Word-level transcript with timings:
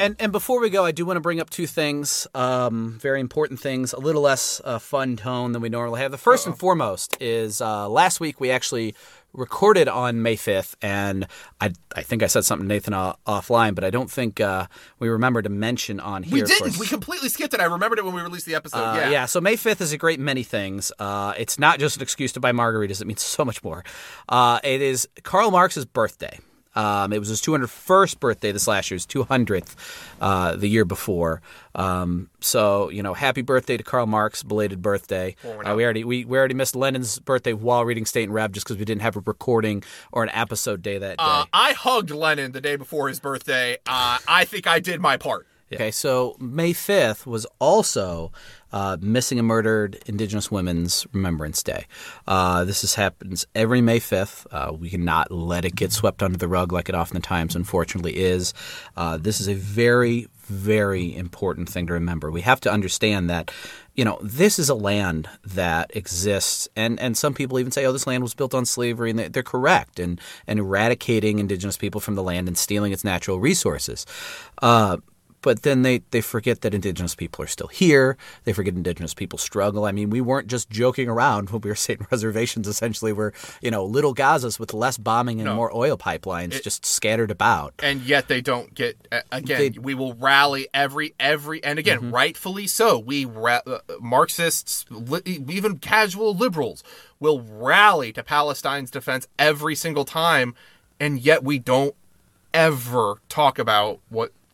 and, 0.00 0.16
and 0.18 0.32
before 0.32 0.60
we 0.60 0.70
go, 0.70 0.84
I 0.84 0.92
do 0.92 1.04
want 1.04 1.16
to 1.16 1.20
bring 1.20 1.40
up 1.40 1.50
two 1.50 1.66
things, 1.66 2.26
um, 2.34 2.98
very 3.00 3.20
important 3.20 3.60
things, 3.60 3.92
a 3.92 3.98
little 3.98 4.22
less 4.22 4.60
uh, 4.64 4.78
fun 4.78 5.16
tone 5.16 5.52
than 5.52 5.62
we 5.62 5.68
normally 5.68 6.00
have. 6.00 6.10
The 6.10 6.16
1st 6.16 6.46
and 6.46 6.58
foremost 6.58 7.16
is 7.20 7.60
uh, 7.60 7.88
last 7.88 8.20
week 8.20 8.40
we 8.40 8.50
actually 8.50 8.94
recorded 9.32 9.88
on 9.88 10.22
May 10.22 10.36
5th, 10.36 10.74
and 10.82 11.26
I 11.60 11.72
I 11.94 12.02
think 12.02 12.22
I 12.22 12.26
said 12.26 12.44
something 12.44 12.68
to 12.68 12.74
Nathan 12.74 12.94
uh, 12.94 13.14
offline, 13.26 13.74
but 13.74 13.84
I 13.84 13.90
don't 13.90 14.10
think 14.10 14.40
uh, 14.40 14.66
we 14.98 15.08
remember 15.08 15.42
to 15.42 15.48
mention 15.48 16.00
on 16.00 16.22
here. 16.22 16.34
We 16.34 16.42
didn't. 16.42 16.78
We 16.78 16.86
completely 16.86 17.28
skipped 17.28 17.54
it. 17.54 17.60
I 17.60 17.64
remembered 17.64 17.98
it 17.98 18.04
when 18.04 18.14
we 18.14 18.22
released 18.22 18.46
the 18.46 18.54
episode. 18.54 18.78
Uh, 18.78 18.94
yeah. 18.96 19.10
yeah. 19.10 19.26
So 19.26 19.40
May 19.40 19.56
5th 19.56 19.80
is 19.80 19.92
a 19.92 19.98
great 19.98 20.20
many 20.20 20.42
things. 20.42 20.90
Uh, 20.98 21.34
it's 21.38 21.58
not 21.58 21.78
just 21.78 21.96
an 21.96 22.02
excuse 22.02 22.32
to 22.32 22.40
buy 22.40 22.52
margaritas. 22.52 23.00
It 23.00 23.06
means 23.06 23.22
so 23.22 23.44
much 23.44 23.62
more. 23.62 23.84
Uh, 24.28 24.58
it 24.64 24.82
is 24.82 25.08
Karl 25.22 25.50
Marx's 25.50 25.84
birthday. 25.84 26.38
Um, 26.80 27.12
it 27.12 27.18
was 27.18 27.28
his 27.28 27.42
201st 27.42 28.20
birthday 28.20 28.52
this 28.52 28.66
last 28.66 28.90
year. 28.90 28.96
His 28.96 29.06
200th 29.06 29.74
uh, 30.20 30.56
the 30.56 30.66
year 30.66 30.86
before. 30.86 31.42
Um, 31.74 32.30
so 32.40 32.88
you 32.88 33.02
know, 33.02 33.12
happy 33.12 33.42
birthday 33.42 33.76
to 33.76 33.82
Karl 33.82 34.06
Marx, 34.06 34.42
belated 34.42 34.80
birthday. 34.80 35.36
Uh, 35.44 35.74
we 35.74 35.84
already 35.84 36.04
we, 36.04 36.24
we 36.24 36.38
already 36.38 36.54
missed 36.54 36.74
Lenin's 36.74 37.18
birthday 37.18 37.52
while 37.52 37.84
reading 37.84 38.06
State 38.06 38.24
and 38.24 38.34
Rev 38.34 38.52
just 38.52 38.66
because 38.66 38.78
we 38.78 38.84
didn't 38.84 39.02
have 39.02 39.16
a 39.16 39.20
recording 39.20 39.82
or 40.10 40.22
an 40.22 40.30
episode 40.30 40.80
day 40.82 40.96
that 40.98 41.18
day. 41.18 41.24
Uh, 41.24 41.44
I 41.52 41.72
hugged 41.72 42.10
Lenin 42.10 42.52
the 42.52 42.60
day 42.60 42.76
before 42.76 43.08
his 43.08 43.20
birthday. 43.20 43.76
Uh, 43.86 44.18
I 44.26 44.44
think 44.44 44.66
I 44.66 44.80
did 44.80 45.00
my 45.00 45.16
part. 45.16 45.46
Okay, 45.72 45.90
so 45.92 46.36
May 46.40 46.72
5th 46.72 47.26
was 47.26 47.46
also 47.60 48.32
uh, 48.72 48.96
Missing 49.00 49.38
and 49.38 49.46
Murdered 49.46 50.00
Indigenous 50.06 50.50
Women's 50.50 51.06
Remembrance 51.12 51.62
Day. 51.62 51.86
Uh, 52.26 52.64
this 52.64 52.82
is, 52.82 52.94
happens 52.96 53.46
every 53.54 53.80
May 53.80 54.00
5th. 54.00 54.46
Uh, 54.50 54.72
we 54.72 54.90
cannot 54.90 55.30
let 55.30 55.64
it 55.64 55.74
get 55.76 55.92
swept 55.92 56.22
under 56.22 56.38
the 56.38 56.48
rug 56.48 56.72
like 56.72 56.88
it 56.88 56.94
oftentimes, 56.94 57.54
unfortunately, 57.54 58.16
is. 58.16 58.52
Uh, 58.96 59.16
this 59.16 59.40
is 59.40 59.48
a 59.48 59.54
very, 59.54 60.26
very 60.42 61.14
important 61.16 61.68
thing 61.68 61.86
to 61.86 61.92
remember. 61.92 62.30
We 62.32 62.40
have 62.42 62.60
to 62.62 62.72
understand 62.72 63.30
that, 63.30 63.52
you 63.94 64.04
know, 64.04 64.18
this 64.22 64.58
is 64.58 64.68
a 64.68 64.74
land 64.74 65.28
that 65.44 65.94
exists, 65.96 66.68
and, 66.74 66.98
and 66.98 67.16
some 67.16 67.34
people 67.34 67.58
even 67.60 67.70
say, 67.70 67.84
oh, 67.86 67.92
this 67.92 68.06
land 68.08 68.22
was 68.24 68.34
built 68.34 68.54
on 68.54 68.64
slavery, 68.66 69.10
and 69.10 69.18
they- 69.18 69.28
they're 69.28 69.42
correct, 69.44 70.00
and, 70.00 70.20
and 70.48 70.58
eradicating 70.58 71.38
indigenous 71.38 71.76
people 71.76 72.00
from 72.00 72.16
the 72.16 72.22
land 72.24 72.48
and 72.48 72.58
stealing 72.58 72.92
its 72.92 73.04
natural 73.04 73.38
resources. 73.38 74.04
Uh, 74.62 74.96
but 75.42 75.62
then 75.62 75.82
they, 75.82 76.02
they 76.10 76.20
forget 76.20 76.60
that 76.62 76.74
indigenous 76.74 77.14
people 77.14 77.42
are 77.44 77.48
still 77.48 77.68
here. 77.68 78.16
They 78.44 78.52
forget 78.52 78.74
indigenous 78.74 79.14
people 79.14 79.38
struggle. 79.38 79.84
I 79.86 79.92
mean, 79.92 80.10
we 80.10 80.20
weren't 80.20 80.48
just 80.48 80.68
joking 80.70 81.08
around 81.08 81.50
when 81.50 81.62
we 81.62 81.70
were 81.70 81.74
saying 81.74 82.06
reservations 82.10 82.68
essentially 82.68 83.12
were, 83.12 83.32
you 83.62 83.70
know, 83.70 83.84
little 83.84 84.12
Gazas 84.12 84.58
with 84.58 84.74
less 84.74 84.98
bombing 84.98 85.40
and 85.40 85.46
No. 85.46 85.54
more 85.54 85.74
oil 85.74 85.96
pipelines 85.96 86.62
just 86.62 86.84
scattered 86.84 87.30
about. 87.30 87.74
and 87.82 88.02
yet 88.02 88.28
they 88.28 88.40
don't 88.40 88.74
get 88.74 88.96
again 89.32 89.58
They- 89.58 89.70
Mm-hmm. 89.70 89.82
we 89.82 89.94
will 89.94 90.14
rally 90.14 90.68
every 90.74 91.14
every 91.20 91.62
and 91.64 91.78
again 91.78 92.10
rightfully 92.10 92.66
so 92.66 92.98
we 92.98 93.24
ra- 93.24 93.60
uh, 93.66 93.78
marxists 94.00 94.84
li- 94.90 95.22
even 95.48 95.78
casual 95.78 96.34
liberals 96.34 96.82
will 97.18 97.40
rally 97.42 98.12
to 98.12 98.22
palestine's 98.22 98.90
defense 98.90 99.26
every 99.38 99.74
single 99.74 100.04
time 100.04 100.54
and 100.98 101.20
yet 101.20 101.44
we 101.44 101.58
don't 101.58 101.94
ever 102.52 103.16
talk 103.28 103.58
about 103.58 104.00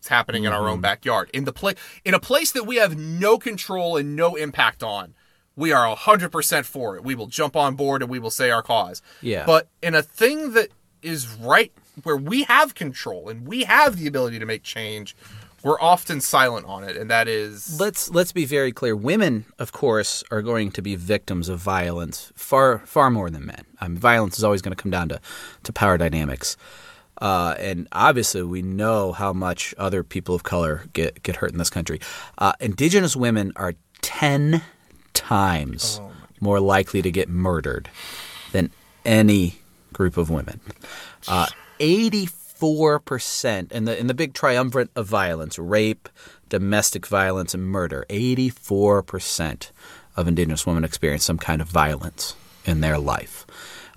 what's 0.06 0.10
happening 0.16 0.44
in 0.44 0.52
Mm-hmm. 0.52 0.62
our 0.62 0.68
own 0.68 0.80
backyard 0.80 1.28
in 1.34 1.44
the 1.44 1.52
place 1.52 1.74
in 2.04 2.14
a 2.14 2.20
place 2.20 2.52
that 2.52 2.64
we 2.64 2.76
have 2.76 2.96
no 2.96 3.38
control 3.38 3.96
and 3.96 4.14
no 4.14 4.36
impact 4.36 4.82
on 4.84 5.14
we 5.56 5.72
are 5.72 5.94
100% 5.96 6.64
for 6.64 6.96
it 6.96 7.02
we 7.02 7.14
will 7.16 7.26
jump 7.26 7.56
on 7.56 7.74
board 7.74 8.02
and 8.02 8.10
we 8.10 8.18
will 8.20 8.30
say 8.30 8.50
our 8.50 8.62
cause 8.62 9.02
Yeah. 9.20 9.44
but 9.44 9.68
in 9.82 9.94
a 9.96 10.02
thing 10.02 10.52
that 10.52 10.68
is 11.02 11.26
right 11.40 11.72
where 12.04 12.16
we 12.16 12.44
have 12.44 12.74
control 12.76 13.28
and 13.28 13.46
we 13.48 13.64
have 13.64 13.96
the 13.96 14.06
ability 14.06 14.38
to 14.38 14.46
make 14.46 14.62
change 14.62 15.16
we're 15.64 15.80
often 15.80 16.20
silent 16.20 16.66
on 16.66 16.84
it 16.84 16.96
and 16.96 17.10
that 17.10 17.26
is 17.26 17.80
Let's 17.80 18.08
let's 18.10 18.30
be 18.30 18.44
very 18.44 18.70
clear. 18.70 18.94
Women, 18.94 19.46
of 19.58 19.72
course, 19.72 20.22
are 20.30 20.40
going 20.42 20.70
to 20.72 20.82
be 20.82 20.94
victims 20.94 21.48
of 21.48 21.58
violence 21.58 22.30
far 22.36 22.78
far 22.86 23.10
more 23.10 23.30
than 23.30 23.46
men. 23.46 23.64
I 23.80 23.88
mean, 23.88 23.98
violence 23.98 24.38
is 24.38 24.44
always 24.44 24.62
going 24.62 24.76
to 24.76 24.80
come 24.80 24.92
down 24.92 25.08
to 25.08 25.18
to 25.64 25.72
power 25.72 25.98
dynamics. 25.98 26.56
Uh, 27.18 27.54
and 27.58 27.88
obviously, 27.92 28.42
we 28.42 28.62
know 28.62 29.12
how 29.12 29.32
much 29.32 29.74
other 29.78 30.02
people 30.02 30.34
of 30.34 30.42
color 30.42 30.84
get, 30.92 31.22
get 31.22 31.36
hurt 31.36 31.52
in 31.52 31.58
this 31.58 31.70
country. 31.70 32.00
Uh, 32.38 32.52
indigenous 32.60 33.16
women 33.16 33.52
are 33.56 33.74
10 34.02 34.62
times 35.14 36.00
more 36.40 36.60
likely 36.60 37.02
to 37.02 37.10
get 37.10 37.28
murdered 37.28 37.88
than 38.52 38.70
any 39.04 39.60
group 39.92 40.16
of 40.16 40.30
women. 40.30 40.60
Uh, 41.26 41.46
84% 41.80 43.72
in 43.72 43.84
the 43.84 43.98
in 43.98 44.06
the 44.06 44.14
big 44.14 44.34
triumvirate 44.34 44.90
of 44.94 45.06
violence, 45.06 45.58
rape, 45.58 46.08
domestic 46.48 47.06
violence 47.06 47.54
and 47.54 47.64
murder, 47.64 48.04
84% 48.08 49.70
of 50.16 50.28
indigenous 50.28 50.66
women 50.66 50.84
experience 50.84 51.24
some 51.24 51.38
kind 51.38 51.60
of 51.60 51.68
violence 51.68 52.36
in 52.64 52.80
their 52.80 52.98
life. 52.98 53.46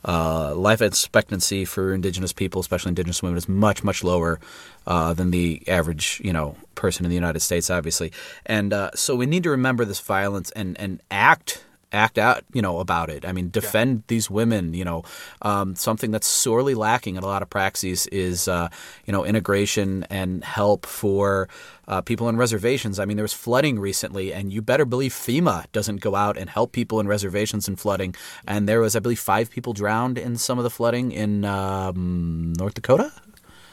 Uh, 0.05 0.55
life 0.55 0.81
expectancy 0.81 1.65
for 1.65 1.93
indigenous 1.93 2.33
people, 2.33 2.61
especially 2.61 2.89
indigenous 2.89 3.21
women, 3.21 3.37
is 3.37 3.49
much 3.49 3.83
much 3.83 4.03
lower 4.03 4.39
uh, 4.87 5.13
than 5.13 5.31
the 5.31 5.61
average 5.67 6.21
you 6.23 6.33
know 6.33 6.55
person 6.75 7.05
in 7.05 7.09
the 7.09 7.15
United 7.15 7.41
States, 7.41 7.69
obviously. 7.69 8.11
And 8.45 8.73
uh, 8.73 8.91
so 8.95 9.15
we 9.15 9.25
need 9.25 9.43
to 9.43 9.49
remember 9.49 9.85
this 9.85 9.99
violence 9.99 10.51
and 10.51 10.79
and 10.79 11.01
act 11.11 11.63
act 11.91 12.17
out 12.17 12.43
you 12.53 12.61
know 12.61 12.79
about 12.79 13.09
it. 13.09 13.25
I 13.25 13.31
mean, 13.31 13.49
defend 13.49 14.03
these 14.07 14.29
women. 14.29 14.73
You 14.73 14.85
know, 14.85 15.03
um, 15.41 15.75
something 15.75 16.11
that's 16.11 16.27
sorely 16.27 16.75
lacking 16.75 17.15
in 17.15 17.23
a 17.23 17.27
lot 17.27 17.41
of 17.41 17.49
praxis 17.49 18.07
is 18.07 18.47
uh, 18.47 18.69
you 19.05 19.13
know 19.13 19.25
integration 19.25 20.05
and 20.09 20.43
help 20.43 20.85
for. 20.85 21.47
Uh, 21.87 22.01
people 22.01 22.29
in 22.29 22.37
reservations. 22.37 22.99
I 22.99 23.05
mean, 23.05 23.17
there 23.17 23.23
was 23.23 23.33
flooding 23.33 23.79
recently, 23.79 24.31
and 24.31 24.53
you 24.53 24.61
better 24.61 24.85
believe 24.85 25.11
FEMA 25.11 25.65
doesn't 25.71 26.01
go 26.01 26.13
out 26.13 26.37
and 26.37 26.47
help 26.47 26.71
people 26.71 26.99
in 26.99 27.07
reservations 27.07 27.67
and 27.67 27.79
flooding. 27.79 28.13
And 28.45 28.69
there 28.69 28.79
was, 28.79 28.95
I 28.95 28.99
believe, 28.99 29.19
five 29.19 29.49
people 29.49 29.73
drowned 29.73 30.19
in 30.19 30.37
some 30.37 30.59
of 30.59 30.63
the 30.63 30.69
flooding 30.69 31.11
in 31.11 31.45
um, 31.45 32.53
North 32.59 32.75
Dakota. 32.75 33.11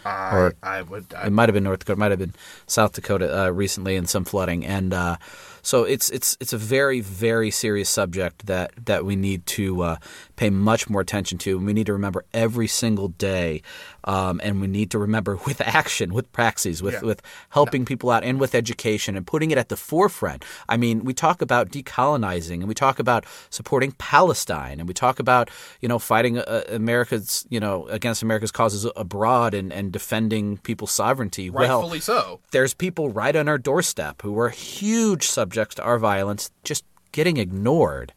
I, 0.06 0.78
I 0.78 0.82
would 0.82 1.06
I, 1.14 1.26
It 1.26 1.30
might 1.30 1.48
have 1.48 1.54
been 1.54 1.64
North 1.64 1.80
Dakota, 1.80 1.92
it 1.92 1.98
might 1.98 2.10
have 2.10 2.18
been 2.18 2.34
South 2.66 2.92
Dakota 2.92 3.46
uh, 3.46 3.50
recently 3.50 3.96
in 3.96 4.06
some 4.06 4.24
flooding, 4.24 4.64
and 4.64 4.92
uh, 4.94 5.16
so 5.62 5.84
it's 5.84 6.10
it's 6.10 6.36
it's 6.40 6.52
a 6.52 6.58
very 6.58 7.00
very 7.00 7.50
serious 7.50 7.88
subject 7.90 8.46
that 8.46 8.72
that 8.86 9.04
we 9.04 9.16
need 9.16 9.44
to 9.46 9.82
uh, 9.82 9.96
pay 10.36 10.50
much 10.50 10.88
more 10.88 11.00
attention 11.00 11.38
to. 11.38 11.56
And 11.56 11.66
we 11.66 11.72
need 11.72 11.86
to 11.86 11.92
remember 11.92 12.24
every 12.32 12.68
single 12.68 13.08
day, 13.08 13.62
um, 14.04 14.40
and 14.44 14.60
we 14.60 14.68
need 14.68 14.90
to 14.92 14.98
remember 14.98 15.36
with 15.46 15.60
action, 15.60 16.14
with 16.14 16.30
praxis, 16.32 16.82
with 16.82 16.94
Yeah. 16.94 17.00
with 17.00 17.22
helping 17.50 17.84
people 17.84 18.10
out, 18.10 18.22
and 18.22 18.38
with 18.38 18.54
education, 18.54 19.16
and 19.16 19.26
putting 19.26 19.50
it 19.50 19.58
at 19.58 19.68
the 19.68 19.76
forefront. 19.76 20.44
I 20.68 20.76
mean, 20.76 21.04
we 21.04 21.12
talk 21.14 21.42
about 21.42 21.70
decolonizing, 21.70 22.58
and 22.60 22.68
we 22.68 22.74
talk 22.74 22.98
about 23.00 23.24
supporting 23.50 23.92
Palestine, 23.92 24.78
and 24.78 24.86
we 24.88 24.94
talk 24.94 25.18
about 25.18 25.50
you 25.80 25.88
know 25.88 25.98
fighting 25.98 26.38
uh, 26.38 26.62
America's 26.68 27.44
you 27.50 27.58
know 27.58 27.86
against 27.88 28.22
America's 28.22 28.52
causes 28.52 28.86
abroad, 28.94 29.52
and 29.54 29.72
and 29.72 29.92
defending 29.96 30.58
people's 30.58 30.92
sovereignty. 30.92 31.48
well, 31.48 31.80
rightfully 31.80 32.00
so 32.00 32.38
there's 32.50 32.74
people 32.74 33.08
right 33.08 33.34
on 33.34 33.48
our 33.48 33.56
doorstep 33.56 34.20
who 34.20 34.38
are 34.38 34.50
huge 34.50 35.26
subjects 35.26 35.74
to 35.76 35.82
our 35.82 35.98
violence 35.98 36.50
just 36.64 36.84
getting 37.12 37.38
ignored. 37.38 38.12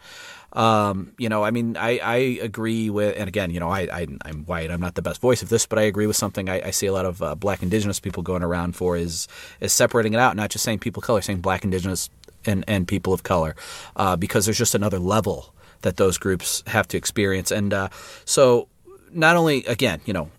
Um, 0.52 1.14
you 1.18 1.30
know, 1.30 1.42
I 1.46 1.52
mean, 1.52 1.78
I, 1.78 2.00
I 2.00 2.16
agree 2.42 2.90
with, 2.90 3.16
and 3.18 3.30
again, 3.30 3.50
you 3.50 3.62
know, 3.62 3.70
I, 3.70 3.82
I, 3.82 4.08
I'm 4.26 4.44
white. 4.44 4.72
I'm 4.72 4.82
not 4.82 4.96
the 4.96 5.02
best 5.02 5.22
voice 5.22 5.42
of 5.42 5.48
this, 5.48 5.66
but 5.66 5.80
I 5.80 5.84
agree 5.84 6.06
with 6.06 6.18
something 6.18 6.50
I, 6.50 6.68
I 6.68 6.72
see 6.72 6.88
a 6.88 6.92
lot 6.92 7.06
of 7.06 7.22
uh, 7.22 7.36
black 7.36 7.64
indigenous 7.64 8.02
people 8.02 8.24
going 8.24 8.44
around 8.44 8.76
for 8.76 8.98
is 8.98 9.30
is 9.62 9.72
separating 9.72 10.14
it 10.16 10.20
out, 10.20 10.36
not 10.36 10.50
just 10.50 10.66
saying 10.66 10.80
people 10.80 11.00
of 11.00 11.06
color, 11.06 11.22
saying 11.22 11.40
black 11.40 11.64
indigenous 11.64 12.10
and, 12.46 12.66
and 12.68 12.90
people 12.90 13.14
of 13.14 13.24
color, 13.24 13.56
uh, 13.96 14.18
because 14.18 14.44
there's 14.46 14.58
just 14.58 14.76
another 14.76 15.00
level 15.00 15.54
that 15.84 15.96
those 15.96 16.18
groups 16.18 16.62
have 16.68 16.90
to 16.90 16.98
experience. 16.98 17.52
And 17.52 17.74
uh, 17.74 17.88
so, 18.26 18.68
not 19.14 19.38
only, 19.38 19.64
again, 19.66 20.02
you 20.06 20.12
know, 20.12 20.30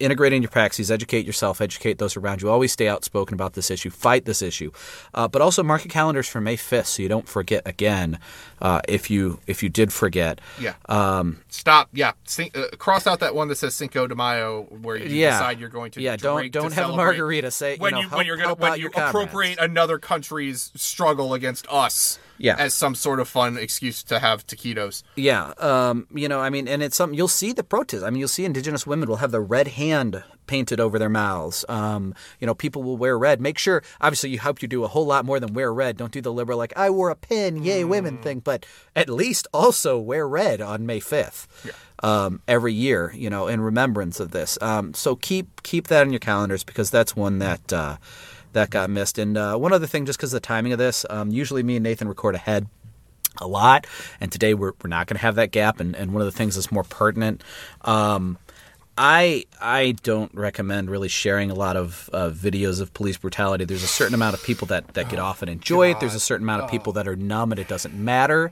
integrating 0.00 0.42
your 0.42 0.50
praxis, 0.50 0.90
educate 0.90 1.26
yourself, 1.26 1.60
educate 1.60 1.98
those 1.98 2.16
around 2.16 2.42
you. 2.42 2.50
Always 2.50 2.72
stay 2.72 2.88
outspoken 2.88 3.34
about 3.34 3.54
this 3.54 3.70
issue, 3.70 3.90
fight 3.90 4.24
this 4.24 4.42
issue, 4.42 4.70
uh, 5.14 5.28
but 5.28 5.42
also 5.42 5.62
mark 5.62 5.84
your 5.84 5.90
calendars 5.90 6.28
for 6.28 6.40
May 6.40 6.56
fifth 6.56 6.86
so 6.88 7.02
you 7.02 7.08
don't 7.08 7.28
forget 7.28 7.62
again. 7.66 8.18
Uh, 8.60 8.80
if 8.88 9.10
you 9.10 9.38
if 9.46 9.62
you 9.62 9.68
did 9.68 9.92
forget, 9.92 10.40
yeah 10.60 10.74
um, 10.88 11.40
stop 11.48 11.88
yeah 11.92 12.12
uh, 12.38 12.64
cross 12.78 13.06
out 13.06 13.20
that 13.20 13.34
one 13.34 13.48
that 13.48 13.56
says 13.56 13.74
cinco 13.74 14.06
de 14.06 14.14
mayo 14.14 14.64
where 14.82 14.96
you 14.96 15.06
yeah, 15.14 15.30
decide 15.30 15.60
you're 15.60 15.68
going 15.68 15.90
to 15.92 16.00
yeah, 16.00 16.16
don't 16.16 16.38
drink 16.38 16.52
don't 16.52 16.72
have 16.72 16.90
a 16.90 16.96
margarita. 16.96 17.50
Say 17.50 17.76
when 17.76 17.90
you 17.90 17.94
know, 17.94 18.00
you 18.00 18.08
help, 18.08 18.18
when 18.18 18.26
you're 18.26 18.36
gonna 18.36 18.54
when 18.54 18.72
you 18.74 18.82
your 18.82 18.90
comrades. 18.90 19.10
appropriate 19.10 19.58
another 19.60 19.98
country's 19.98 20.72
struggle 20.74 21.34
against 21.34 21.66
us 21.70 22.18
Yeah. 22.38 22.56
as 22.58 22.74
some 22.74 22.94
sort 22.94 23.20
of 23.20 23.28
fun 23.28 23.56
excuse 23.56 24.02
to 24.04 24.18
have 24.18 24.46
taquitos. 24.46 25.02
Yeah, 25.16 25.52
um, 25.58 26.06
you 26.12 26.28
know, 26.28 26.40
I 26.40 26.50
mean, 26.50 26.66
and 26.68 26.82
it's 26.82 26.96
something 26.96 27.16
you'll 27.16 27.28
see 27.28 27.52
the 27.52 27.64
protest. 27.64 28.04
I 28.04 28.10
mean, 28.10 28.20
you'll 28.20 28.28
see 28.28 28.44
Indigenous 28.44 28.86
women 28.86 29.08
will 29.08 29.16
have 29.16 29.30
the 29.30 29.40
red 29.40 29.68
hand 29.68 29.87
painted 30.46 30.80
over 30.80 30.98
their 30.98 31.08
mouths. 31.08 31.64
Um, 31.68 32.14
you 32.40 32.46
know, 32.46 32.54
people 32.54 32.82
will 32.82 32.96
wear 32.96 33.16
red. 33.16 33.40
Make 33.40 33.58
sure, 33.58 33.82
obviously, 34.00 34.30
you 34.30 34.40
hope 34.40 34.62
you 34.62 34.68
do 34.68 34.82
a 34.82 34.88
whole 34.88 35.06
lot 35.06 35.24
more 35.24 35.38
than 35.38 35.52
wear 35.54 35.72
red. 35.72 35.96
Don't 35.96 36.12
do 36.12 36.20
the 36.20 36.32
liberal 36.32 36.58
like 36.58 36.72
I 36.76 36.90
wore 36.90 37.10
a 37.10 37.14
pin, 37.16 37.62
yay 37.62 37.84
women 37.84 38.18
thing, 38.18 38.40
but 38.40 38.66
at 38.96 39.08
least 39.08 39.46
also 39.52 39.98
wear 39.98 40.26
red 40.26 40.60
on 40.60 40.86
May 40.86 41.00
fifth. 41.00 41.46
Um, 42.00 42.42
every 42.46 42.72
year, 42.72 43.12
you 43.14 43.28
know, 43.28 43.48
in 43.48 43.60
remembrance 43.60 44.20
of 44.20 44.30
this. 44.30 44.56
Um, 44.60 44.94
so 44.94 45.16
keep 45.16 45.62
keep 45.64 45.88
that 45.88 46.06
in 46.06 46.12
your 46.12 46.20
calendars 46.20 46.62
because 46.62 46.92
that's 46.92 47.16
one 47.16 47.40
that 47.40 47.72
uh, 47.72 47.96
that 48.52 48.70
got 48.70 48.88
missed. 48.88 49.18
And 49.18 49.36
uh, 49.36 49.56
one 49.56 49.72
other 49.72 49.86
thing, 49.86 50.06
just 50.06 50.18
because 50.18 50.32
of 50.32 50.40
the 50.40 50.46
timing 50.46 50.72
of 50.72 50.78
this, 50.78 51.04
um, 51.10 51.30
usually 51.30 51.64
me 51.64 51.76
and 51.76 51.82
Nathan 51.82 52.08
record 52.08 52.36
ahead 52.36 52.68
a 53.40 53.46
lot. 53.46 53.86
And 54.20 54.30
today 54.30 54.54
we're, 54.54 54.72
we're 54.82 54.88
not 54.88 55.06
going 55.06 55.16
to 55.16 55.22
have 55.22 55.36
that 55.36 55.50
gap. 55.50 55.80
And, 55.80 55.94
and 55.96 56.12
one 56.12 56.20
of 56.20 56.26
the 56.26 56.36
things 56.36 56.54
that's 56.54 56.72
more 56.72 56.84
pertinent, 56.84 57.42
um, 57.82 58.38
I 58.98 59.44
I 59.60 59.92
don't 60.02 60.34
recommend 60.34 60.90
really 60.90 61.08
sharing 61.08 61.50
a 61.50 61.54
lot 61.54 61.76
of 61.76 62.10
uh, 62.12 62.30
videos 62.30 62.80
of 62.80 62.92
police 62.92 63.16
brutality. 63.16 63.64
There's 63.64 63.84
a 63.84 63.86
certain 63.86 64.14
amount 64.14 64.34
of 64.34 64.42
people 64.42 64.66
that, 64.66 64.88
that 64.94 65.08
get 65.08 65.20
off 65.20 65.40
and 65.40 65.50
enjoy 65.50 65.92
it. 65.92 66.00
There's 66.00 66.16
a 66.16 66.20
certain 66.20 66.44
amount 66.44 66.64
of 66.64 66.70
people 66.70 66.92
that 66.94 67.06
are 67.06 67.14
numb 67.14 67.52
and 67.52 67.60
it 67.60 67.68
doesn't 67.68 67.94
matter. 67.94 68.50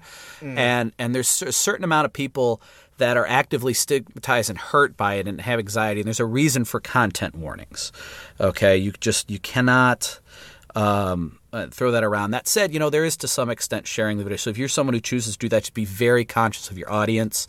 And 0.57 0.93
and 0.99 1.15
there's 1.15 1.43
a 1.43 1.53
certain 1.53 1.85
amount 1.85 2.05
of 2.05 2.13
people 2.13 2.63
that 2.99 3.17
are 3.17 3.27
actively 3.27 3.75
stigmatized 3.75 4.49
and 4.49 4.59
hurt 4.59 4.97
by 4.97 5.15
it 5.15 5.27
and 5.29 5.41
have 5.41 5.59
anxiety. 5.59 6.01
And 6.01 6.07
there's 6.07 6.21
a 6.21 6.25
reason 6.25 6.65
for 6.65 6.81
content 6.81 7.35
warnings. 7.35 7.93
Okay, 8.41 8.77
you 8.77 8.93
just 8.93 9.31
you 9.31 9.39
cannot 9.41 10.21
um, 10.77 11.39
uh, 11.55 11.67
throw 11.69 11.91
that 11.91 12.05
around. 12.05 12.33
That 12.33 12.47
said, 12.47 12.73
you 12.73 12.79
know, 12.79 12.91
there 12.91 13.05
is 13.05 13.17
to 13.19 13.29
some 13.29 13.49
extent 13.49 13.89
sharing 13.89 14.19
the 14.19 14.25
video. 14.25 14.37
So 14.37 14.51
if 14.51 14.59
you're 14.59 14.69
someone 14.69 14.95
who 14.95 15.01
chooses 15.01 15.35
to 15.35 15.39
do 15.39 15.49
that, 15.49 15.63
just 15.63 15.75
be 15.75 15.87
very 15.87 16.25
conscious 16.25 16.71
of 16.71 16.77
your 16.77 16.93
audience. 16.93 17.49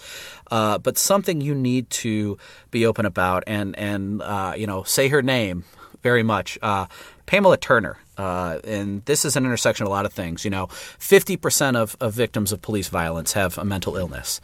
Uh, 0.50 0.78
but 0.78 0.98
something 0.98 1.42
you 1.42 1.54
need 1.54 1.90
to 1.90 2.38
be 2.72 2.86
open 2.86 3.06
about 3.06 3.44
and, 3.46 3.78
and 3.78 4.22
uh, 4.22 4.54
you 4.58 4.66
know, 4.66 4.84
say 4.84 5.10
her 5.10 5.22
name 5.22 5.66
very 6.02 6.24
much. 6.24 6.58
Uh, 6.62 6.88
Pamela 7.26 7.58
Turner. 7.58 7.98
Uh, 8.18 8.60
and 8.64 9.04
this 9.06 9.26
is 9.26 9.36
an 9.36 9.46
intersection 9.46 9.86
of 9.86 9.92
a 9.92 9.94
lot 9.94 10.06
of 10.06 10.14
things. 10.14 10.46
You 10.46 10.50
know, 10.50 10.68
50% 10.68 11.76
of, 11.76 11.98
of 12.00 12.14
victims 12.14 12.52
of 12.54 12.62
police 12.62 12.88
violence 12.88 13.34
have 13.34 13.58
a 13.58 13.66
mental 13.66 13.98
illness. 13.98 14.40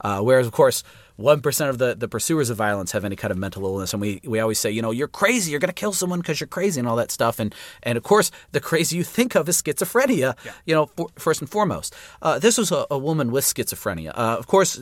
Uh, 0.00 0.20
whereas, 0.20 0.46
of 0.46 0.52
course, 0.52 0.84
one 1.18 1.40
percent 1.40 1.68
of 1.68 1.78
the, 1.78 1.96
the 1.96 2.06
pursuers 2.06 2.48
of 2.48 2.56
violence 2.56 2.92
have 2.92 3.04
any 3.04 3.16
kind 3.16 3.32
of 3.32 3.38
mental 3.38 3.64
illness, 3.64 3.92
and 3.92 4.00
we, 4.00 4.20
we 4.24 4.38
always 4.38 4.60
say, 4.60 4.70
you 4.70 4.80
know, 4.80 4.92
you're 4.92 5.08
crazy, 5.08 5.50
you're 5.50 5.58
going 5.58 5.68
to 5.68 5.74
kill 5.74 5.92
someone 5.92 6.20
because 6.20 6.38
you're 6.38 6.46
crazy, 6.46 6.78
and 6.78 6.88
all 6.88 6.94
that 6.94 7.10
stuff. 7.10 7.40
And 7.40 7.52
and 7.82 7.98
of 7.98 8.04
course, 8.04 8.30
the 8.52 8.60
crazy 8.60 8.96
you 8.96 9.02
think 9.02 9.34
of 9.34 9.48
is 9.48 9.60
schizophrenia. 9.60 10.36
You 10.64 10.76
know, 10.76 10.86
for, 10.86 11.08
first 11.16 11.40
and 11.40 11.50
foremost, 11.50 11.92
uh, 12.22 12.38
this 12.38 12.56
was 12.56 12.70
a, 12.70 12.86
a 12.88 12.96
woman 12.96 13.32
with 13.32 13.44
schizophrenia. 13.44 14.10
Uh, 14.10 14.36
of 14.38 14.46
course, 14.46 14.80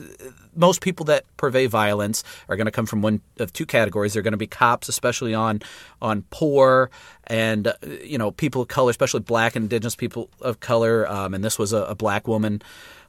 most 0.55 0.81
people 0.81 1.05
that 1.05 1.25
purvey 1.37 1.65
violence 1.65 2.23
are 2.49 2.55
going 2.55 2.65
to 2.65 2.71
come 2.71 2.85
from 2.85 3.01
one 3.01 3.19
of 3.39 3.51
two 3.51 3.65
categories. 3.65 4.13
They're 4.13 4.21
going 4.21 4.31
to 4.33 4.37
be 4.37 4.45
cops, 4.45 4.87
especially 4.89 5.33
on 5.33 5.61
on 6.03 6.23
poor 6.29 6.91
and 7.25 7.65
uh, 7.65 7.73
you 8.03 8.19
know 8.19 8.29
people 8.29 8.61
of 8.61 8.67
color, 8.67 8.91
especially 8.91 9.21
black 9.21 9.55
and 9.55 9.63
indigenous 9.63 9.95
people 9.95 10.29
of 10.39 10.59
color. 10.59 11.09
Um, 11.09 11.33
and 11.33 11.43
this 11.43 11.57
was 11.57 11.73
a, 11.73 11.81
a 11.85 11.95
black 11.95 12.27
woman. 12.27 12.61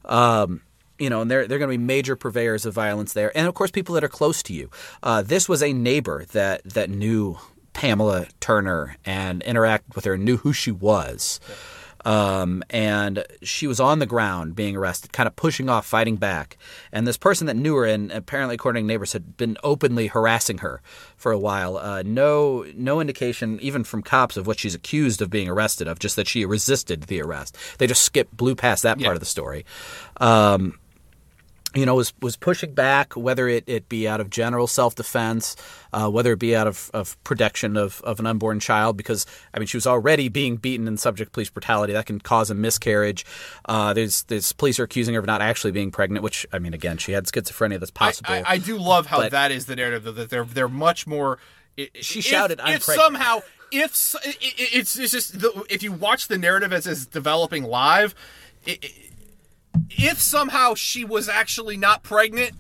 Um, 0.06 0.62
you 0.98 1.10
know, 1.10 1.20
and 1.20 1.30
they're 1.30 1.46
they're 1.46 1.58
going 1.58 1.70
to 1.70 1.78
be 1.78 1.84
major 1.84 2.16
purveyors 2.16 2.66
of 2.66 2.74
violence 2.74 3.12
there, 3.12 3.36
and 3.36 3.46
of 3.46 3.54
course, 3.54 3.70
people 3.70 3.94
that 3.94 4.04
are 4.04 4.08
close 4.08 4.42
to 4.44 4.52
you. 4.52 4.70
Uh, 5.02 5.22
this 5.22 5.48
was 5.48 5.62
a 5.62 5.72
neighbor 5.72 6.24
that 6.32 6.64
that 6.64 6.90
knew 6.90 7.38
Pamela 7.72 8.26
Turner 8.40 8.96
and 9.04 9.42
interacted 9.44 9.94
with 9.94 10.04
her, 10.04 10.14
and 10.14 10.24
knew 10.24 10.38
who 10.38 10.52
she 10.52 10.70
was, 10.72 11.40
um, 12.04 12.62
and 12.70 13.24
she 13.42 13.66
was 13.66 13.80
on 13.80 13.98
the 13.98 14.06
ground 14.06 14.54
being 14.54 14.76
arrested, 14.76 15.12
kind 15.12 15.26
of 15.26 15.36
pushing 15.36 15.68
off, 15.68 15.86
fighting 15.86 16.16
back. 16.16 16.56
And 16.92 17.06
this 17.06 17.16
person 17.16 17.46
that 17.48 17.56
knew 17.56 17.76
her, 17.76 17.84
and 17.84 18.10
apparently, 18.12 18.54
according 18.54 18.84
to 18.84 18.86
neighbors, 18.86 19.12
had 19.12 19.36
been 19.36 19.56
openly 19.62 20.06
harassing 20.06 20.58
her 20.58 20.80
for 21.16 21.32
a 21.32 21.38
while. 21.38 21.76
Uh, 21.76 22.02
no, 22.04 22.64
no 22.74 23.00
indication, 23.00 23.58
even 23.60 23.84
from 23.84 24.02
cops, 24.02 24.36
of 24.36 24.46
what 24.46 24.58
she's 24.58 24.74
accused 24.74 25.20
of 25.20 25.30
being 25.30 25.48
arrested 25.48 25.88
of. 25.88 25.98
Just 25.98 26.16
that 26.16 26.28
she 26.28 26.44
resisted 26.44 27.04
the 27.04 27.20
arrest. 27.20 27.56
They 27.78 27.86
just 27.86 28.02
skipped, 28.02 28.36
blew 28.36 28.54
past 28.54 28.82
that 28.84 29.00
part 29.00 29.14
of 29.14 29.20
the 29.20 29.26
story. 29.26 29.64
Um, 30.18 30.78
you 31.74 31.84
know, 31.84 31.94
was 31.94 32.14
was 32.22 32.36
pushing 32.36 32.72
back, 32.72 33.14
whether 33.14 33.46
it, 33.46 33.64
it 33.66 33.88
be 33.90 34.08
out 34.08 34.20
of 34.20 34.30
general 34.30 34.66
self 34.66 34.94
defense, 34.94 35.54
uh, 35.92 36.08
whether 36.10 36.32
it 36.32 36.38
be 36.38 36.56
out 36.56 36.66
of, 36.66 36.90
of 36.94 37.22
protection 37.24 37.76
of, 37.76 38.00
of 38.04 38.18
an 38.20 38.26
unborn 38.26 38.58
child, 38.58 38.96
because 38.96 39.26
I 39.52 39.58
mean 39.58 39.66
she 39.66 39.76
was 39.76 39.86
already 39.86 40.28
being 40.30 40.56
beaten 40.56 40.88
and 40.88 40.98
subject 40.98 41.28
to 41.30 41.32
police 41.32 41.50
brutality 41.50 41.92
that 41.92 42.06
can 42.06 42.20
cause 42.20 42.50
a 42.50 42.54
miscarriage. 42.54 43.26
Uh, 43.66 43.92
there's 43.92 44.22
there's 44.24 44.50
police 44.52 44.80
are 44.80 44.84
accusing 44.84 45.14
her 45.14 45.20
of 45.20 45.26
not 45.26 45.42
actually 45.42 45.72
being 45.72 45.90
pregnant, 45.90 46.22
which 46.22 46.46
I 46.52 46.58
mean 46.58 46.72
again 46.72 46.96
she 46.96 47.12
had 47.12 47.26
schizophrenia 47.26 47.78
that's 47.78 47.90
possible. 47.90 48.32
I, 48.32 48.38
I, 48.38 48.44
I 48.52 48.58
do 48.58 48.78
love 48.78 49.06
how 49.06 49.18
But- 49.18 49.32
that 49.32 49.52
is 49.52 49.66
the 49.66 49.76
narrative 49.76 50.04
though, 50.04 50.12
that 50.12 50.30
they're 50.30 50.44
they're 50.44 50.68
much 50.68 51.06
more. 51.06 51.38
She 52.00 52.20
if- 52.20 52.24
shouted, 52.24 52.60
"I'm 52.60 52.76
if 52.76 52.84
pregnant." 52.86 53.06
somehow 53.06 53.40
if 53.70 53.90
s- 53.90 54.16
i- 54.24 54.28
i- 54.30 54.34
it's 54.72 54.98
it's 54.98 55.12
just 55.12 55.38
the, 55.38 55.64
if 55.68 55.82
you 55.82 55.92
watch 55.92 56.28
the 56.28 56.38
narrative 56.38 56.72
as 56.72 56.86
it's 56.86 57.04
developing 57.04 57.62
live, 57.64 58.14
i- 58.66 58.78
i- 58.82 58.92
if 59.90 60.20
somehow 60.20 60.74
she 60.74 61.04
was 61.04 61.28
actually 61.28 61.76
not 61.76 62.02
pregnant, 62.02 62.52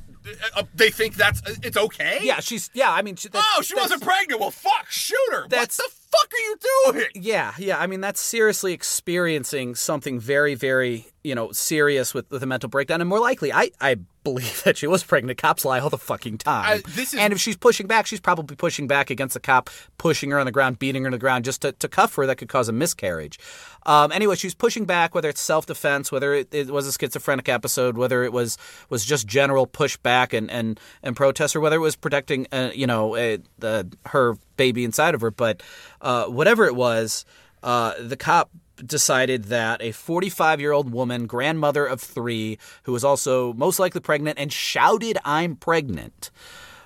uh, 0.56 0.62
they 0.74 0.90
think 0.90 1.14
that's 1.14 1.40
it's 1.62 1.76
okay. 1.76 2.18
yeah, 2.22 2.40
she's 2.40 2.70
yeah. 2.74 2.90
I 2.92 3.02
mean, 3.02 3.16
she, 3.16 3.28
that's, 3.28 3.46
Oh, 3.56 3.62
she 3.62 3.74
that's- 3.74 3.90
wasn't 3.90 4.02
pregnant. 4.02 4.40
Well, 4.40 4.50
fuck, 4.50 4.90
shoot 4.90 5.16
her. 5.32 5.42
What 5.42 5.50
That's- 5.50 5.76
the 5.76 5.88
fuck 6.10 6.32
are 6.32 6.38
you 6.38 6.56
doing? 6.92 7.06
Yeah, 7.14 7.52
yeah. 7.58 7.78
I 7.78 7.86
mean, 7.86 8.00
that's 8.00 8.20
seriously 8.20 8.72
experiencing 8.72 9.74
something 9.74 10.18
very, 10.20 10.54
very, 10.54 11.06
you 11.22 11.34
know, 11.34 11.52
serious 11.52 12.14
with, 12.14 12.30
with 12.30 12.42
a 12.42 12.46
mental 12.46 12.68
breakdown. 12.68 13.00
And 13.00 13.08
more 13.08 13.20
likely, 13.20 13.52
I, 13.52 13.70
I 13.80 13.96
believe 14.24 14.62
that 14.64 14.76
she 14.76 14.86
was 14.86 15.02
pregnant. 15.04 15.38
Cops 15.38 15.64
lie 15.64 15.80
all 15.80 15.90
the 15.90 15.98
fucking 15.98 16.38
time. 16.38 16.82
I- 16.86 17.00
is- 17.00 17.14
and 17.14 17.32
if 17.32 17.40
she's 17.40 17.56
pushing 17.56 17.86
back, 17.86 18.06
she's 18.06 18.20
probably 18.20 18.56
pushing 18.56 18.86
back 18.86 19.10
against 19.10 19.34
the 19.34 19.40
cop, 19.40 19.70
pushing 19.98 20.30
her 20.30 20.38
on 20.38 20.46
the 20.46 20.52
ground, 20.52 20.78
beating 20.78 21.02
her 21.04 21.08
on 21.08 21.12
the 21.12 21.18
ground 21.18 21.44
just 21.44 21.62
to, 21.62 21.72
to 21.72 21.88
cuff 21.88 22.14
her. 22.16 22.26
That 22.26 22.36
could 22.36 22.48
cause 22.48 22.68
a 22.68 22.72
miscarriage. 22.72 23.38
Um, 23.86 24.12
anyway, 24.12 24.36
she's 24.36 24.54
pushing 24.54 24.84
back, 24.84 25.14
whether 25.14 25.28
it's 25.28 25.40
self 25.40 25.66
defense, 25.66 26.12
whether 26.12 26.34
it, 26.34 26.52
it 26.52 26.68
was 26.70 26.86
a 26.86 26.92
schizophrenic 26.92 27.48
episode, 27.48 27.96
whether 27.96 28.24
it 28.24 28.32
was 28.32 28.58
was 28.90 29.04
just 29.04 29.26
general 29.26 29.66
pushback 29.66 30.36
and 30.36 30.50
and 30.50 30.78
and 31.02 31.16
protest, 31.16 31.56
or 31.56 31.60
whether 31.60 31.76
it 31.76 31.80
was 31.80 31.96
protecting, 31.96 32.46
uh, 32.52 32.70
you 32.74 32.86
know, 32.86 33.14
uh, 33.14 33.38
the, 33.58 33.90
her 34.06 34.36
baby 34.58 34.84
inside 34.84 35.14
of 35.14 35.22
her. 35.22 35.30
But 35.30 35.62
uh, 36.02 36.26
whatever 36.26 36.66
it 36.66 36.76
was, 36.76 37.24
uh, 37.62 37.94
the 37.98 38.16
cop 38.16 38.50
decided 38.84 39.44
that 39.44 39.82
a 39.82 39.92
45 39.92 40.60
year 40.60 40.72
old 40.72 40.92
woman, 40.92 41.26
grandmother 41.26 41.86
of 41.86 42.00
three, 42.00 42.58
who 42.82 42.92
was 42.92 43.04
also 43.04 43.54
most 43.54 43.78
likely 43.78 44.02
pregnant 44.02 44.38
and 44.38 44.52
shouted, 44.52 45.18
I'm 45.24 45.56
pregnant, 45.56 46.30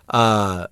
uh, 0.09 0.69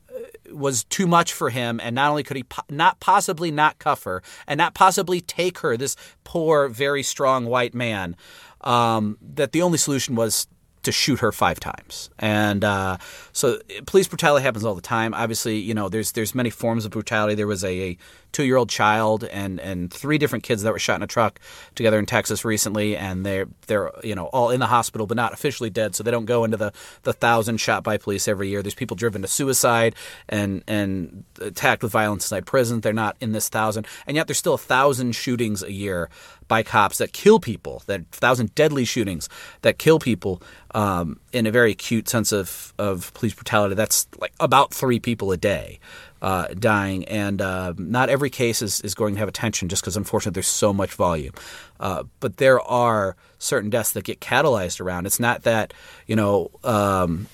was 0.50 0.84
too 0.84 1.06
much 1.06 1.32
for 1.32 1.50
him. 1.50 1.80
And 1.82 1.94
not 1.94 2.10
only 2.10 2.22
could 2.22 2.36
he 2.36 2.44
po- 2.44 2.62
not 2.70 3.00
possibly 3.00 3.50
not 3.50 3.78
cuff 3.78 4.04
her 4.04 4.22
and 4.46 4.58
not 4.58 4.74
possibly 4.74 5.20
take 5.20 5.58
her, 5.58 5.76
this 5.76 5.96
poor, 6.24 6.68
very 6.68 7.02
strong 7.02 7.46
white 7.46 7.74
man, 7.74 8.16
um, 8.62 9.18
that 9.34 9.52
the 9.52 9.62
only 9.62 9.78
solution 9.78 10.14
was 10.14 10.46
to 10.82 10.92
shoot 10.92 11.20
her 11.20 11.32
five 11.32 11.60
times. 11.60 12.10
And 12.18 12.64
uh, 12.64 12.96
so 13.32 13.58
police 13.86 14.08
brutality 14.08 14.42
happens 14.42 14.64
all 14.64 14.74
the 14.74 14.80
time. 14.80 15.14
Obviously, 15.14 15.58
you 15.58 15.74
know, 15.74 15.88
there's 15.88 16.12
there's 16.12 16.34
many 16.34 16.50
forms 16.50 16.84
of 16.84 16.90
brutality. 16.90 17.34
There 17.34 17.46
was 17.46 17.64
a, 17.64 17.80
a 17.80 17.98
two 18.32 18.44
year 18.44 18.56
old 18.56 18.68
child 18.68 19.24
and, 19.24 19.60
and 19.60 19.92
three 19.92 20.18
different 20.18 20.44
kids 20.44 20.62
that 20.62 20.72
were 20.72 20.78
shot 20.78 20.96
in 20.96 21.02
a 21.02 21.06
truck 21.06 21.40
together 21.74 21.98
in 21.98 22.06
Texas 22.06 22.44
recently, 22.44 22.96
and 22.96 23.24
they're 23.24 23.46
they're 23.66 23.90
you 24.02 24.14
know 24.14 24.26
all 24.26 24.50
in 24.50 24.60
the 24.60 24.66
hospital 24.66 25.06
but 25.06 25.16
not 25.16 25.32
officially 25.32 25.70
dead, 25.70 25.94
so 25.94 26.02
they 26.02 26.10
don't 26.10 26.26
go 26.26 26.44
into 26.44 26.56
the, 26.56 26.72
the 27.02 27.12
thousand 27.12 27.58
shot 27.58 27.82
by 27.82 27.96
police 27.96 28.28
every 28.28 28.48
year. 28.48 28.62
There's 28.62 28.74
people 28.74 28.96
driven 28.96 29.22
to 29.22 29.28
suicide 29.28 29.94
and 30.28 30.62
and 30.66 31.24
attacked 31.40 31.82
with 31.82 31.92
violence 31.92 32.24
inside 32.24 32.46
prison. 32.46 32.80
They're 32.80 32.92
not 32.92 33.16
in 33.20 33.32
this 33.32 33.48
thousand, 33.48 33.86
and 34.06 34.16
yet 34.16 34.26
there's 34.26 34.38
still 34.38 34.54
a 34.54 34.58
thousand 34.58 35.14
shootings 35.14 35.62
a 35.62 35.72
year 35.72 36.08
by 36.50 36.64
cops 36.64 36.98
that 36.98 37.12
kill 37.12 37.38
people, 37.38 37.82
that 37.86 38.06
thousand 38.10 38.54
deadly 38.56 38.84
shootings 38.84 39.28
that 39.62 39.78
kill 39.78 40.00
people 40.00 40.42
um, 40.74 41.20
in 41.32 41.46
a 41.46 41.50
very 41.50 41.70
acute 41.70 42.08
sense 42.08 42.32
of, 42.32 42.74
of 42.76 43.14
police 43.14 43.34
brutality. 43.34 43.76
That's 43.76 44.08
like 44.18 44.32
about 44.40 44.74
three 44.74 44.98
people 44.98 45.30
a 45.30 45.36
day 45.36 45.78
uh, 46.22 46.48
dying, 46.58 47.04
and 47.04 47.40
uh, 47.40 47.74
not 47.78 48.08
every 48.08 48.30
case 48.30 48.62
is, 48.62 48.80
is 48.80 48.94
going 48.94 49.14
to 49.14 49.20
have 49.20 49.28
attention 49.28 49.68
just 49.68 49.82
because, 49.82 49.96
unfortunately, 49.96 50.34
there's 50.34 50.46
so 50.46 50.72
much 50.72 50.92
volume. 50.92 51.32
Uh, 51.78 52.04
but 52.20 52.36
there 52.36 52.60
are 52.60 53.16
certain 53.38 53.70
deaths 53.70 53.92
that 53.92 54.04
get 54.04 54.20
catalyzed 54.20 54.80
around. 54.80 55.06
It's 55.06 55.20
not 55.20 55.42
that, 55.44 55.72
you 56.06 56.16
know, 56.16 56.50
um, 56.62 57.26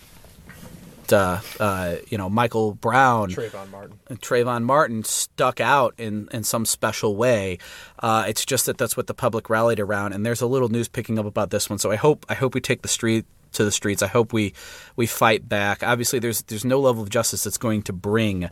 uh, 1.12 1.40
uh, 1.61 1.97
you 2.09 2.19
know, 2.19 2.28
Michael 2.28 2.75
Brown. 2.75 3.31
Trayvon 3.31 3.71
Martin. 3.71 3.99
Trayvon 4.11 4.62
Martin 4.64 5.05
stuck 5.05 5.61
out 5.61 5.95
in, 5.99 6.28
in 6.33 6.45
some 6.45 6.64
special 6.64 7.16
way. 7.16 7.59
Uh, 7.99 8.25
it's 8.28 8.45
just 8.45 8.66
that 8.66 8.78
that's 8.78 8.97
what 8.97 9.07
the 9.07 9.14
public 9.14 9.49
rallied 9.50 9.81
around, 9.81 10.12
and 10.12 10.25
there's 10.25 10.40
a 10.40 10.47
little 10.47 10.69
news 10.69 10.88
picking 10.88 11.19
up 11.19 11.26
about 11.26 11.50
this 11.50 11.69
one. 11.71 11.78
So 11.78 11.90
I 11.90 11.97
hope 11.97 12.26
I 12.28 12.35
hope 12.35 12.55
we 12.55 12.61
take 12.61 12.83
the 12.83 12.88
street 12.88 13.25
to 13.52 13.64
the 13.64 13.72
streets. 13.72 14.02
I 14.02 14.06
hope 14.06 14.32
we 14.32 14.54
we 14.96 15.06
fight 15.06 15.48
back. 15.48 15.82
Obviously, 15.82 16.18
there's 16.18 16.42
there's 16.42 16.64
no 16.64 16.80
level 16.80 17.02
of 17.02 17.10
justice 17.10 17.44
that's 17.44 17.58
going 17.58 17.82
to 17.82 17.92
bring 17.92 18.50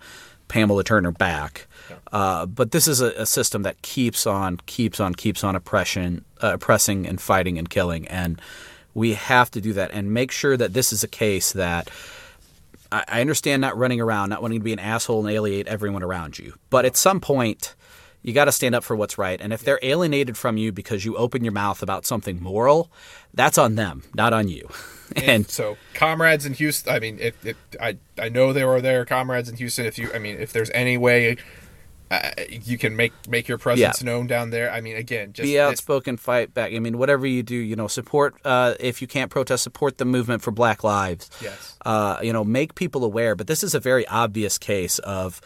Pamela 0.48 0.84
Turner 0.84 1.12
back. 1.12 1.66
Uh, 2.12 2.46
but 2.46 2.70
this 2.70 2.86
is 2.86 3.00
a, 3.00 3.10
a, 3.12 3.26
system 3.26 3.62
that 3.62 3.80
keeps 3.82 4.26
on, 4.26 4.58
keeps 4.66 5.00
on, 5.00 5.14
keeps 5.14 5.42
on 5.42 5.56
oppression, 5.56 6.24
uh, 6.42 6.54
oppressing 6.54 7.06
and 7.06 7.20
fighting 7.20 7.58
and 7.58 7.68
killing, 7.68 8.06
and 8.08 8.40
we 8.94 9.14
have 9.14 9.50
to 9.50 9.60
do 9.60 9.72
that 9.72 9.90
and 9.92 10.12
make 10.12 10.30
sure 10.30 10.56
that 10.56 10.72
this 10.72 10.92
is 10.92 11.02
a 11.02 11.08
case 11.08 11.52
that 11.52 11.90
I, 12.92 13.04
I 13.08 13.20
understand 13.20 13.60
not 13.60 13.76
running 13.76 14.00
around, 14.00 14.30
not 14.30 14.42
wanting 14.42 14.60
to 14.60 14.64
be 14.64 14.72
an 14.72 14.78
asshole 14.78 15.26
and 15.26 15.34
alienate 15.34 15.66
everyone 15.66 16.02
around 16.02 16.38
you, 16.38 16.54
but 16.70 16.84
at 16.84 16.96
some 16.96 17.20
point 17.20 17.74
you 18.24 18.32
got 18.32 18.46
to 18.46 18.52
stand 18.52 18.74
up 18.74 18.82
for 18.82 18.96
what's 18.96 19.18
right. 19.18 19.38
And 19.40 19.52
if 19.52 19.62
they're 19.62 19.78
alienated 19.82 20.36
from 20.38 20.56
you 20.56 20.72
because 20.72 21.04
you 21.04 21.14
open 21.16 21.44
your 21.44 21.52
mouth 21.52 21.82
about 21.82 22.06
something 22.06 22.42
moral, 22.42 22.90
that's 23.34 23.58
on 23.58 23.74
them, 23.74 24.02
not 24.14 24.32
on 24.32 24.48
you. 24.48 24.66
and, 25.16 25.28
and 25.28 25.48
so, 25.48 25.76
comrades 25.92 26.46
in 26.46 26.54
Houston. 26.54 26.92
I 26.92 26.98
mean, 27.00 27.18
if, 27.20 27.46
if, 27.46 27.56
I 27.78 27.98
I 28.18 28.30
know 28.30 28.54
they 28.54 28.64
were 28.64 28.80
there, 28.80 29.04
comrades 29.04 29.50
in 29.50 29.56
Houston. 29.56 29.84
If 29.84 29.98
you, 29.98 30.10
I 30.12 30.18
mean, 30.18 30.38
if 30.40 30.52
there's 30.52 30.70
any 30.70 30.98
way. 30.98 31.36
Uh, 32.10 32.30
you 32.48 32.76
can 32.76 32.94
make 32.94 33.12
make 33.28 33.48
your 33.48 33.56
presence 33.56 34.02
yeah. 34.02 34.06
known 34.06 34.26
down 34.26 34.50
there. 34.50 34.70
I 34.70 34.82
mean, 34.82 34.94
again, 34.94 35.32
just 35.32 35.46
be 35.46 35.58
outspoken, 35.58 36.18
fight 36.18 36.52
back. 36.52 36.72
I 36.72 36.78
mean, 36.78 36.98
whatever 36.98 37.26
you 37.26 37.42
do, 37.42 37.56
you 37.56 37.74
know, 37.76 37.88
support. 37.88 38.36
Uh, 38.44 38.74
if 38.78 39.00
you 39.00 39.08
can't 39.08 39.30
protest, 39.30 39.62
support 39.64 39.96
the 39.96 40.04
movement 40.04 40.42
for 40.42 40.50
Black 40.50 40.84
Lives. 40.84 41.30
Yes. 41.40 41.76
Uh, 41.84 42.18
you 42.22 42.32
know, 42.32 42.44
make 42.44 42.74
people 42.74 43.04
aware. 43.04 43.34
But 43.34 43.46
this 43.46 43.64
is 43.64 43.74
a 43.74 43.80
very 43.80 44.06
obvious 44.06 44.58
case 44.58 44.98
of 45.00 45.40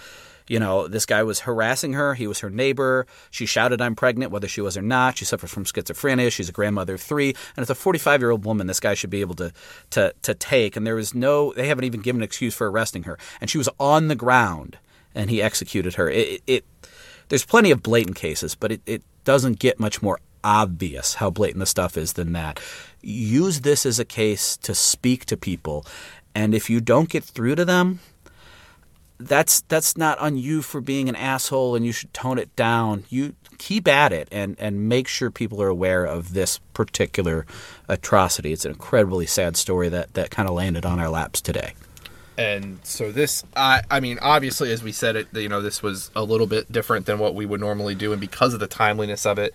you 0.48 0.58
know, 0.58 0.88
this 0.88 1.06
guy 1.06 1.22
was 1.22 1.40
harassing 1.40 1.92
her. 1.92 2.14
He 2.14 2.26
was 2.26 2.40
her 2.40 2.50
neighbor. 2.50 3.06
She 3.30 3.46
shouted, 3.46 3.80
I'm 3.80 3.94
pregnant, 3.94 4.32
whether 4.32 4.48
she 4.48 4.60
was 4.60 4.76
or 4.76 4.82
not. 4.82 5.18
She 5.18 5.24
suffers 5.24 5.50
from 5.50 5.64
schizophrenia. 5.64 6.32
She's 6.32 6.48
a 6.48 6.52
grandmother 6.52 6.94
of 6.94 7.00
three. 7.00 7.30
And 7.56 7.62
it's 7.62 7.70
a 7.70 7.74
45 7.74 8.20
year 8.20 8.30
old 8.30 8.44
woman 8.44 8.66
this 8.66 8.80
guy 8.80 8.94
should 8.94 9.10
be 9.10 9.20
able 9.20 9.34
to, 9.36 9.52
to, 9.90 10.14
to 10.22 10.34
take. 10.34 10.76
And 10.76 10.86
there 10.86 10.94
was 10.94 11.14
no, 11.14 11.52
they 11.52 11.68
haven't 11.68 11.84
even 11.84 12.00
given 12.00 12.20
an 12.20 12.24
excuse 12.24 12.54
for 12.54 12.70
arresting 12.70 13.04
her. 13.04 13.18
And 13.40 13.50
she 13.50 13.58
was 13.58 13.68
on 13.78 14.08
the 14.08 14.16
ground 14.16 14.78
and 15.14 15.30
he 15.30 15.42
executed 15.42 15.94
her. 15.94 16.08
It, 16.10 16.42
it 16.46 16.64
there's 17.28 17.44
plenty 17.44 17.70
of 17.70 17.82
blatant 17.82 18.16
cases, 18.16 18.54
but 18.54 18.72
it, 18.72 18.80
it 18.86 19.02
doesn't 19.24 19.58
get 19.58 19.78
much 19.78 20.00
more 20.00 20.18
obvious 20.42 21.14
how 21.14 21.30
blatant 21.30 21.60
the 21.60 21.66
stuff 21.66 21.96
is 21.96 22.14
than 22.14 22.32
that. 22.32 22.60
Use 23.02 23.60
this 23.60 23.84
as 23.84 23.98
a 23.98 24.04
case 24.04 24.56
to 24.58 24.74
speak 24.74 25.26
to 25.26 25.36
people. 25.36 25.84
And 26.34 26.54
if 26.54 26.70
you 26.70 26.80
don't 26.80 27.08
get 27.08 27.24
through 27.24 27.56
to 27.56 27.64
them, 27.64 28.00
that's 29.18 29.62
that's 29.62 29.96
not 29.96 30.18
on 30.18 30.36
you 30.36 30.62
for 30.62 30.80
being 30.80 31.08
an 31.08 31.16
asshole 31.16 31.74
and 31.74 31.84
you 31.84 31.92
should 31.92 32.12
tone 32.14 32.38
it 32.38 32.54
down. 32.56 33.04
You 33.08 33.34
keep 33.58 33.88
at 33.88 34.12
it 34.12 34.28
and 34.30 34.56
and 34.58 34.88
make 34.88 35.08
sure 35.08 35.30
people 35.30 35.60
are 35.60 35.68
aware 35.68 36.04
of 36.04 36.34
this 36.34 36.58
particular 36.74 37.44
atrocity. 37.88 38.52
It's 38.52 38.64
an 38.64 38.72
incredibly 38.72 39.26
sad 39.26 39.56
story 39.56 39.88
that 39.88 40.14
that 40.14 40.30
kind 40.30 40.48
of 40.48 40.54
landed 40.54 40.86
on 40.86 41.00
our 41.00 41.08
laps 41.08 41.40
today. 41.40 41.74
And 42.36 42.78
so 42.84 43.10
this, 43.10 43.42
I, 43.56 43.82
I 43.90 43.98
mean, 43.98 44.20
obviously, 44.22 44.70
as 44.70 44.80
we 44.80 44.92
said 44.92 45.16
it, 45.16 45.26
you 45.32 45.48
know, 45.48 45.60
this 45.60 45.82
was 45.82 46.12
a 46.14 46.22
little 46.22 46.46
bit 46.46 46.70
different 46.70 47.06
than 47.06 47.18
what 47.18 47.34
we 47.34 47.44
would 47.44 47.58
normally 47.58 47.96
do, 47.96 48.12
and 48.12 48.20
because 48.20 48.54
of 48.54 48.60
the 48.60 48.68
timeliness 48.68 49.26
of 49.26 49.40
it, 49.40 49.52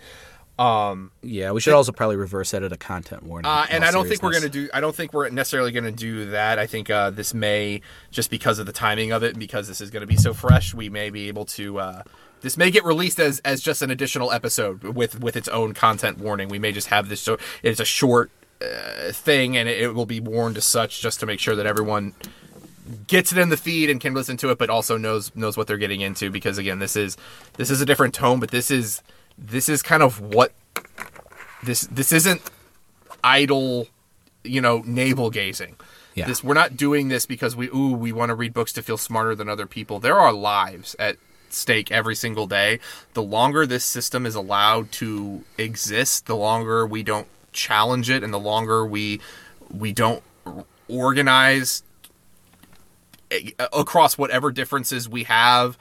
um, 0.60 1.12
yeah, 1.24 1.52
we 1.52 1.62
should 1.62 1.74
also 1.74 1.92
probably 1.92 2.16
reverse 2.16 2.54
edit 2.54 2.72
a 2.72 2.78
content 2.78 3.24
warning. 3.24 3.50
Uh, 3.50 3.66
and 3.72 3.84
I 3.84 3.90
don't 3.90 4.08
think 4.08 4.22
we're 4.22 4.32
going 4.32 4.44
to 4.44 4.50
do. 4.50 4.70
I 4.74 4.82
don't 4.82 4.96
think 4.96 5.12
we're 5.12 5.30
necessarily 5.30 5.72
going 5.72 5.86
to 5.86 5.92
do 5.92 6.30
that. 6.32 6.60
I 6.60 6.68
think 6.68 6.92
uh, 6.92 7.10
this 7.10 7.34
may 7.34 7.82
just 8.12 8.30
because 8.30 8.60
of 8.60 8.68
the 8.68 8.72
timing 8.72 9.12
of 9.12 9.24
it, 9.24 9.30
and 9.30 9.40
because 9.40 9.68
this 9.68 9.82
is 9.82 9.90
going 9.90 10.02
to 10.02 10.08
be 10.08 10.16
so 10.16 10.34
fresh, 10.34 10.74
we 10.74 10.90
may 10.90 11.10
be 11.10 11.28
able 11.28 11.46
to. 11.46 11.80
Uh, 11.80 12.04
this 12.42 12.56
may 12.56 12.70
get 12.70 12.84
released 12.84 13.20
as 13.20 13.40
as 13.40 13.62
just 13.62 13.82
an 13.82 13.90
additional 13.90 14.32
episode 14.32 14.84
with 14.84 15.20
with 15.20 15.36
its 15.36 15.48
own 15.48 15.74
content 15.74 16.20
warning. 16.20 16.50
We 16.50 16.60
may 16.60 16.72
just 16.72 16.88
have 16.88 17.10
this. 17.10 17.22
So 17.22 17.40
it's 17.64 17.80
a 17.80 17.86
short 17.86 18.30
uh, 18.62 19.12
thing, 19.12 19.58
and 19.58 19.68
it, 19.68 19.82
it 19.82 19.96
will 19.96 20.06
be 20.06 20.20
warned 20.20 20.58
as 20.58 20.66
such, 20.66 21.02
just 21.02 21.20
to 21.22 21.26
make 21.26 21.40
sure 21.40 21.56
that 21.56 21.66
everyone 21.66 22.14
gets 23.08 23.32
it 23.32 23.38
in 23.40 23.50
the 23.50 23.58
feed 23.58 23.90
and 23.90 24.00
can 24.00 24.14
listen 24.14 24.38
to 24.38 24.50
it, 24.52 24.60
but 24.60 24.70
also 24.70 24.98
knows 24.98 25.36
knows 25.36 25.58
what 25.58 25.66
they're 25.66 25.78
getting 25.78 26.02
into. 26.02 26.30
Because 26.30 26.60
again, 26.60 26.78
this 26.78 26.96
is 26.96 27.18
this 27.58 27.72
is 27.72 27.82
a 27.82 27.86
different 27.88 28.14
tone, 28.14 28.40
but 28.40 28.52
this 28.52 28.70
is 28.70 29.02
this 29.38 29.70
is 29.70 29.82
kind 29.82 30.04
of 30.04 30.20
what 30.20 30.54
this 31.64 31.82
this 31.82 32.12
isn't 32.12 32.42
idle, 33.24 33.88
you 34.44 34.62
know, 34.62 34.84
navel 34.86 35.30
gazing. 35.30 35.76
Yeah. 36.16 36.28
This 36.28 36.44
we're 36.44 36.54
not 36.54 36.78
doing 36.78 37.08
this 37.08 37.26
because 37.26 37.56
we 37.56 37.68
ooh 37.70 37.94
we 37.94 38.12
want 38.12 38.30
to 38.30 38.36
read 38.36 38.54
books 38.54 38.74
to 38.74 38.84
feel 38.84 38.98
smarter 38.98 39.36
than 39.36 39.50
other 39.50 39.66
people. 39.66 40.00
There 40.00 40.20
are 40.20 40.32
lives 40.32 40.96
at 41.00 41.18
stake 41.50 41.92
every 41.92 42.16
single 42.16 42.48
day. 42.48 42.80
The 43.14 43.24
longer 43.24 43.66
this 43.66 43.86
system 43.86 44.26
is 44.26 44.36
allowed 44.36 44.92
to 44.94 45.44
exist, 45.58 46.26
the 46.26 46.36
longer 46.36 46.86
we 46.86 47.04
don't 47.04 47.28
challenge 47.52 48.10
it 48.10 48.24
and 48.24 48.34
the 48.34 48.40
longer 48.40 48.86
we 48.86 49.22
we 49.72 49.92
don't 49.92 50.24
organize 50.88 51.84
eh, 53.32 53.52
across 53.72 54.18
whatever 54.18 54.52
differences 54.52 55.08
we 55.08 55.24
have 55.24 55.78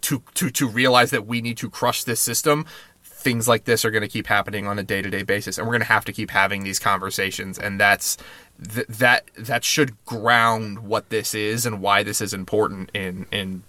to 0.00 0.22
to 0.34 0.50
to 0.50 0.68
realize 0.68 1.10
that 1.10 1.26
we 1.26 1.40
need 1.40 1.56
to 1.58 1.70
crush 1.70 2.04
this 2.04 2.20
system 2.20 2.66
things 3.02 3.48
like 3.48 3.64
this 3.64 3.84
are 3.84 3.90
going 3.90 4.02
to 4.02 4.08
keep 4.08 4.26
happening 4.26 4.66
on 4.66 4.78
a 4.78 4.82
day-to-day 4.82 5.22
basis 5.22 5.58
and 5.58 5.66
we're 5.66 5.72
going 5.72 5.80
to 5.80 5.86
have 5.86 6.04
to 6.04 6.12
keep 6.12 6.30
having 6.30 6.62
these 6.62 6.78
conversations 6.78 7.58
and 7.58 7.80
that's 7.80 8.16
th- 8.72 8.86
that 8.86 9.30
that 9.36 9.64
should 9.64 10.04
ground 10.04 10.80
what 10.80 11.08
this 11.10 11.34
is 11.34 11.66
and 11.66 11.80
why 11.80 12.02
this 12.02 12.20
is 12.20 12.32
important 12.32 12.90
in 12.94 13.26
in 13.32 13.62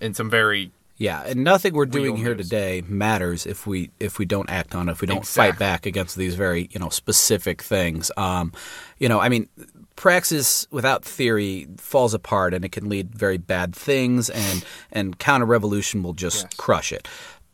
in 0.00 0.14
some 0.14 0.28
very 0.28 0.70
yeah, 0.98 1.22
and 1.24 1.44
nothing 1.44 1.74
we're 1.74 1.86
doing 1.86 2.16
here 2.16 2.34
news. 2.34 2.48
today 2.48 2.82
matters 2.88 3.46
if 3.46 3.68
we 3.68 3.90
if 4.00 4.18
we 4.18 4.24
don't 4.24 4.50
act 4.50 4.74
on 4.74 4.88
it, 4.88 4.92
if 4.92 5.00
we 5.00 5.06
don't 5.06 5.18
exactly. 5.18 5.52
fight 5.52 5.58
back 5.58 5.86
against 5.86 6.16
these 6.16 6.34
very 6.34 6.68
you 6.72 6.80
know 6.80 6.88
specific 6.88 7.62
things. 7.62 8.10
Um, 8.16 8.52
you 8.98 9.08
know, 9.08 9.20
I 9.20 9.28
mean, 9.28 9.48
praxis 9.98 10.68
without 10.70 11.04
theory 11.04 11.66
falls 11.76 12.14
apart 12.14 12.54
and 12.54 12.64
it 12.64 12.70
can 12.70 12.88
lead 12.88 13.12
very 13.12 13.36
bad 13.36 13.74
things 13.74 14.30
and 14.30 14.64
and 14.92 15.18
counter 15.18 15.44
revolution 15.44 16.04
will 16.04 16.12
just 16.12 16.44
yes. 16.44 16.54
crush 16.56 16.92
it 16.92 17.08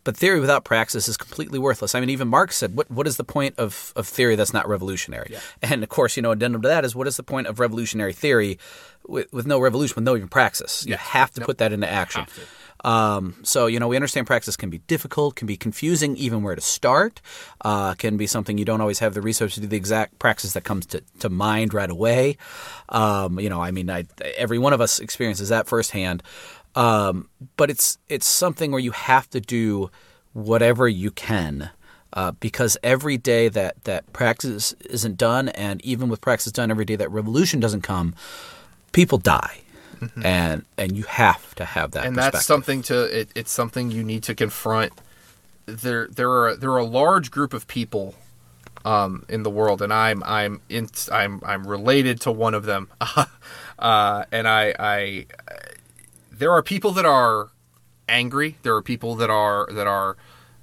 but 0.05 0.15
theory 0.15 0.39
without 0.39 0.65
praxis 0.65 1.09
is 1.09 1.17
completely 1.17 1.59
worthless. 1.59 1.95
I 1.95 2.01
mean, 2.01 2.11
even 2.11 2.29
Marx 2.29 2.59
said, 2.59 2.77
"What 2.77 2.91
what 2.91 3.07
is 3.07 3.17
the 3.17 3.25
point 3.25 3.55
of, 3.59 3.93
of 3.97 4.07
theory 4.07 4.37
that's 4.37 4.53
not 4.53 4.69
revolutionary?" 4.69 5.29
Yeah. 5.31 5.41
And 5.63 5.83
of 5.83 5.89
course, 5.89 6.15
you 6.15 6.23
know, 6.23 6.31
addendum 6.31 6.61
to 6.61 6.69
that 6.69 6.85
is, 6.85 6.95
what 6.95 7.07
is 7.07 7.17
the 7.17 7.23
point 7.23 7.47
of 7.47 7.59
revolutionary 7.59 8.13
theory 8.13 8.59
with, 9.07 9.33
with 9.33 9.47
no 9.47 9.59
revolution, 9.59 9.95
with 9.97 10.05
no 10.05 10.15
even 10.15 10.29
praxis? 10.29 10.85
You 10.87 10.97
have 10.97 11.31
to 11.33 11.41
nope. 11.41 11.47
put 11.47 11.57
that 11.59 11.73
into 11.73 11.91
action. 11.91 12.27
Um, 12.85 13.37
so, 13.43 13.67
you 13.67 13.81
know, 13.81 13.89
we 13.89 13.97
understand 13.97 14.27
praxis 14.27 14.57
can 14.57 14.71
be 14.71 14.79
difficult, 14.79 15.37
can 15.37 15.47
be 15.47 15.57
confusing, 15.57 16.17
even 16.17 16.43
where 16.43 16.55
to 16.55 16.61
start, 16.61 17.23
uh, 17.63 17.95
can 17.95 18.17
be 18.17 18.27
something 18.27 18.59
you 18.59 18.67
don't 18.67 18.83
always 18.83 18.99
have 18.99 19.15
the 19.15 19.23
resources 19.23 19.55
to 19.55 19.61
do 19.63 19.67
the 19.69 19.77
exact 19.77 20.19
praxis 20.19 20.53
that 20.53 20.65
comes 20.65 20.85
to, 20.87 21.03
to 21.19 21.31
mind 21.31 21.73
right 21.73 21.91
away. 21.91 22.37
Um, 22.91 23.41
you 23.41 23.49
know, 23.49 23.63
I 23.63 23.71
mean, 23.71 23.89
I, 23.91 24.05
every 24.37 24.59
one 24.59 24.75
of 24.75 24.81
us 24.81 25.01
experiences 25.01 25.49
that 25.49 25.67
firsthand. 25.67 26.23
Um, 26.77 27.29
but 27.57 27.71
it's 27.71 27.99
it's 28.09 28.27
something 28.27 28.71
where 28.73 28.81
you 28.81 28.91
have 28.91 29.31
to 29.31 29.41
do 29.41 29.91
whatever 30.33 30.87
you 30.89 31.11
can. 31.11 31.71
Uh, 32.13 32.31
because 32.39 32.77
every 32.85 33.17
day 33.17 33.49
that, 33.49 33.83
that 33.85 34.13
praxis 34.13 34.73
isn't 34.89 35.17
done, 35.17 35.49
and 35.49 35.85
even 35.85 36.09
with 36.09 36.21
praxis 36.21 36.53
done, 36.53 36.71
every 36.71 36.85
day 36.85 36.95
that 36.95 37.11
revolution 37.11 37.59
doesn't 37.59 37.81
come, 37.81 38.15
people 38.93 39.19
die. 39.19 39.64
Mm-hmm. 40.01 40.27
and 40.27 40.65
and 40.77 40.97
you 40.97 41.05
have 41.05 41.55
to 41.57 41.65
have 41.65 41.93
that. 41.93 42.07
And 42.07 42.17
that's 42.17 42.45
something 42.45 42.83
to 42.83 43.05
it, 43.21 43.31
it's 43.35 43.53
something 43.53 43.91
you 43.91 44.05
need 44.05 44.23
to 44.25 44.35
confront. 44.35 44.93
There 45.67 46.09
there 46.09 46.31
are 46.31 46.57
there 46.57 46.71
are 46.71 46.79
a 46.79 46.85
large 46.85 47.31
group 47.31 47.55
of 47.55 47.67
people 47.67 48.15
um, 48.85 49.25
in 49.29 49.43
the 49.43 49.51
world, 49.51 49.81
and 49.81 49.93
I'm 49.93 50.23
I'm 50.25 50.61
in, 50.69 50.89
I'm 51.11 51.41
I'm 51.45 51.67
related 51.67 52.21
to 52.23 52.33
one 52.33 52.55
of 52.55 52.65
them, 52.65 52.89
uh, 53.79 54.25
and 54.31 54.47
I 54.47 54.75
I 54.79 55.27
there 56.31 56.53
are 56.53 56.63
people 56.63 56.93
that 56.93 57.07
are 57.07 57.51
angry. 58.09 58.57
There 58.63 58.75
are 58.75 58.83
people 58.83 59.15
that 59.17 59.31
are 59.31 59.69
that 59.73 59.87
are 59.87 60.17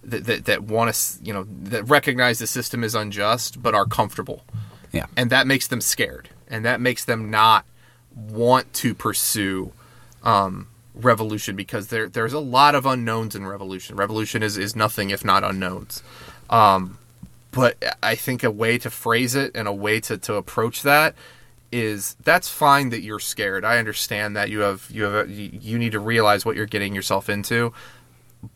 that 0.03 0.25
that, 0.25 0.45
that 0.45 0.63
want 0.63 0.93
to 0.93 1.23
you 1.23 1.33
know 1.33 1.45
that 1.63 1.83
recognize 1.83 2.39
the 2.39 2.47
system 2.47 2.83
is 2.83 2.93
unjust, 2.93 3.61
but 3.61 3.73
are 3.73 3.85
comfortable. 3.85 4.43
Yeah, 4.91 5.07
and 5.17 5.29
that 5.29 5.47
makes 5.47 5.67
them 5.67 5.81
scared, 5.81 6.29
and 6.47 6.63
that 6.65 6.79
makes 6.79 7.05
them 7.05 7.31
not 7.31 7.65
want 8.15 8.73
to 8.73 8.93
pursue 8.93 9.71
um, 10.23 10.67
revolution 10.93 11.55
because 11.55 11.87
there 11.87 12.07
there's 12.07 12.33
a 12.33 12.39
lot 12.39 12.75
of 12.75 12.85
unknowns 12.85 13.35
in 13.35 13.45
revolution. 13.45 13.95
Revolution 13.95 14.43
is 14.43 14.57
is 14.57 14.75
nothing 14.75 15.09
if 15.09 15.23
not 15.23 15.43
unknowns. 15.43 16.03
Um, 16.49 16.97
but 17.51 17.97
I 18.01 18.15
think 18.15 18.43
a 18.43 18.51
way 18.51 18.77
to 18.77 18.89
phrase 18.89 19.35
it 19.35 19.51
and 19.55 19.67
a 19.67 19.73
way 19.73 19.99
to, 20.01 20.17
to 20.17 20.35
approach 20.35 20.83
that 20.83 21.15
is 21.71 22.15
that's 22.23 22.49
fine 22.49 22.89
that 22.89 23.01
you're 23.01 23.19
scared. 23.19 23.63
I 23.63 23.77
understand 23.77 24.35
that 24.35 24.49
you 24.49 24.59
have 24.59 24.87
you 24.91 25.03
have 25.03 25.29
a, 25.29 25.31
you 25.31 25.77
need 25.77 25.93
to 25.93 25.99
realize 25.99 26.45
what 26.45 26.55
you're 26.55 26.65
getting 26.65 26.93
yourself 26.95 27.29
into. 27.29 27.73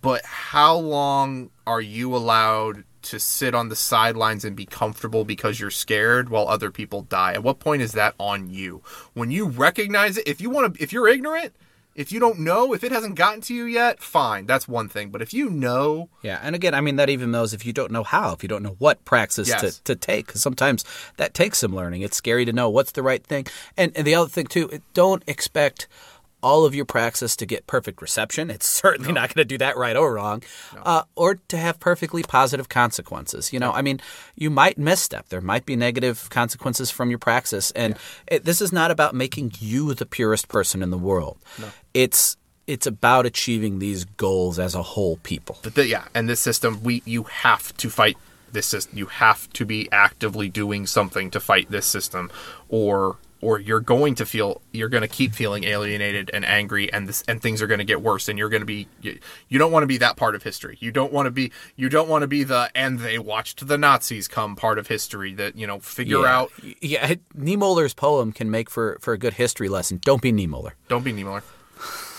But 0.01 0.25
how 0.25 0.77
long 0.77 1.51
are 1.67 1.81
you 1.81 2.15
allowed 2.15 2.83
to 3.05 3.19
sit 3.19 3.55
on 3.55 3.69
the 3.69 3.75
sidelines 3.75 4.45
and 4.45 4.55
be 4.55 4.65
comfortable 4.65 5.25
because 5.25 5.59
you're 5.59 5.71
scared 5.71 6.29
while 6.29 6.47
other 6.47 6.71
people 6.71 7.01
die? 7.01 7.33
At 7.33 7.43
what 7.43 7.59
point 7.59 7.81
is 7.81 7.93
that 7.93 8.15
on 8.19 8.49
you? 8.49 8.81
When 9.13 9.31
you 9.31 9.47
recognize 9.47 10.17
it, 10.17 10.27
if 10.27 10.41
you 10.41 10.49
want 10.49 10.75
to 10.75 10.83
if 10.83 10.91
you're 10.91 11.07
ignorant, 11.07 11.53
if 11.95 12.11
you 12.11 12.19
don't 12.19 12.39
know, 12.39 12.73
if 12.73 12.83
it 12.83 12.91
hasn't 12.91 13.15
gotten 13.15 13.39
to 13.41 13.53
you 13.53 13.63
yet, 13.63 14.01
fine, 14.01 14.45
that's 14.45 14.67
one 14.67 14.89
thing. 14.89 15.09
But 15.09 15.21
if 15.21 15.33
you 15.33 15.49
know, 15.49 16.09
yeah, 16.21 16.39
and 16.43 16.53
again, 16.53 16.73
I 16.73 16.81
mean 16.81 16.97
that 16.97 17.09
even 17.09 17.31
knows 17.31 17.53
if 17.53 17.65
you 17.65 17.71
don't 17.71 17.91
know 17.91 18.03
how, 18.03 18.33
if 18.33 18.43
you 18.43 18.49
don't 18.49 18.63
know 18.63 18.75
what 18.79 19.05
praxis 19.05 19.47
yes. 19.47 19.61
to, 19.61 19.83
to 19.83 19.95
take, 19.95 20.27
because 20.27 20.41
sometimes 20.41 20.83
that 21.17 21.33
takes 21.33 21.59
some 21.59 21.73
learning. 21.73 22.01
It's 22.01 22.17
scary 22.17 22.43
to 22.45 22.53
know 22.53 22.69
what's 22.69 22.91
the 22.91 23.03
right 23.03 23.23
thing, 23.23 23.47
and 23.77 23.93
and 23.95 24.05
the 24.05 24.15
other 24.15 24.29
thing 24.29 24.47
too, 24.47 24.81
don't 24.93 25.23
expect 25.25 25.87
all 26.45 26.63
of 26.63 26.75
your 26.75 26.85
praxis 26.85 27.35
to 27.35 27.45
get 27.47 27.65
perfect 27.65 28.03
reception. 28.03 28.51
It's 28.51 28.67
certainly 28.67 29.11
not 29.11 29.33
going 29.33 29.43
to 29.43 29.45
do 29.45 29.57
that 29.57 29.75
right 29.77 29.97
or 29.97 30.13
wrong, 30.13 30.43
uh, 30.83 31.01
or 31.15 31.39
to 31.47 31.57
have 31.57 31.79
perfectly 31.79 32.21
positive 32.21 32.69
consequences. 32.69 33.51
You 33.51 33.59
know, 33.59 33.71
I 33.71 33.81
mean, 33.81 33.99
you 34.35 34.51
might 34.51 34.77
misstep. 34.77 35.29
There 35.29 35.41
might 35.41 35.65
be 35.65 35.75
negative 35.75 36.29
consequences 36.29 36.91
from 36.91 37.09
your 37.09 37.17
praxis, 37.17 37.71
and 37.71 37.97
it, 38.27 38.45
this 38.45 38.61
is 38.61 38.71
not 38.71 38.91
about 38.91 39.15
making 39.15 39.53
you 39.57 39.95
the 39.95 40.05
purest 40.05 40.47
person 40.47 40.83
in 40.83 40.91
the 40.91 40.99
world. 40.99 41.39
It's 41.95 42.37
it's 42.67 42.85
about 42.85 43.25
achieving 43.25 43.79
these 43.79 44.05
goals 44.05 44.59
as 44.59 44.75
a 44.75 44.83
whole 44.83 45.17
people. 45.17 45.57
But 45.63 45.73
the, 45.73 45.87
yeah, 45.87 46.05
and 46.13 46.29
this 46.29 46.39
system, 46.39 46.83
we 46.83 47.01
you 47.05 47.23
have 47.23 47.75
to 47.77 47.89
fight 47.89 48.17
this 48.51 48.67
system. 48.67 48.99
You 48.99 49.07
have 49.07 49.51
to 49.53 49.65
be 49.65 49.89
actively 49.91 50.49
doing 50.49 50.85
something 50.85 51.31
to 51.31 51.39
fight 51.39 51.71
this 51.71 51.87
system, 51.87 52.29
or 52.69 53.17
or 53.45 53.59
you're 53.59 53.79
going 53.79 54.15
to 54.15 54.25
feel 54.25 54.59
you're 54.71 54.89
going 54.89 55.03
to 55.03 55.07
keep 55.07 55.35
feeling 55.35 55.63
alienated 55.65 56.31
and 56.33 56.43
angry, 56.43 56.91
and 56.91 57.07
this 57.07 57.23
and 57.27 57.39
things 57.39 57.61
are 57.61 57.67
going 57.67 57.77
to 57.77 57.85
get 57.85 58.01
worse, 58.01 58.27
and 58.27 58.39
you're 58.39 58.49
going 58.49 58.63
to 58.63 58.65
be 58.65 58.87
you, 59.01 59.19
you 59.49 59.59
don't 59.59 59.71
want 59.71 59.83
to 59.83 59.87
be 59.87 59.99
that 59.99 60.17
part 60.17 60.33
of 60.33 60.41
history. 60.41 60.77
You 60.81 60.91
don't 60.91 61.13
want 61.13 61.27
to 61.27 61.31
be 61.31 61.51
you 61.75 61.87
don't 61.87 62.09
want 62.09 62.23
to 62.23 62.27
be 62.27 62.43
the 62.43 62.71
and 62.73 62.99
they 62.99 63.19
watched 63.19 63.67
the 63.67 63.77
Nazis 63.77 64.27
come 64.27 64.55
part 64.55 64.79
of 64.79 64.87
history 64.87 65.35
that 65.35 65.55
you 65.55 65.67
know 65.67 65.79
figure 65.79 66.21
yeah. 66.21 66.35
out. 66.35 66.51
Yeah, 66.81 67.13
Niemöller's 67.37 67.93
poem 67.93 68.31
can 68.31 68.49
make 68.49 68.67
for 68.67 68.97
for 68.99 69.13
a 69.13 69.17
good 69.17 69.35
history 69.35 69.69
lesson. 69.69 69.99
Don't 70.01 70.23
be 70.23 70.33
Niemöller. 70.33 70.71
Don't 70.87 71.03
be 71.03 71.13
Niemöller. 71.13 71.43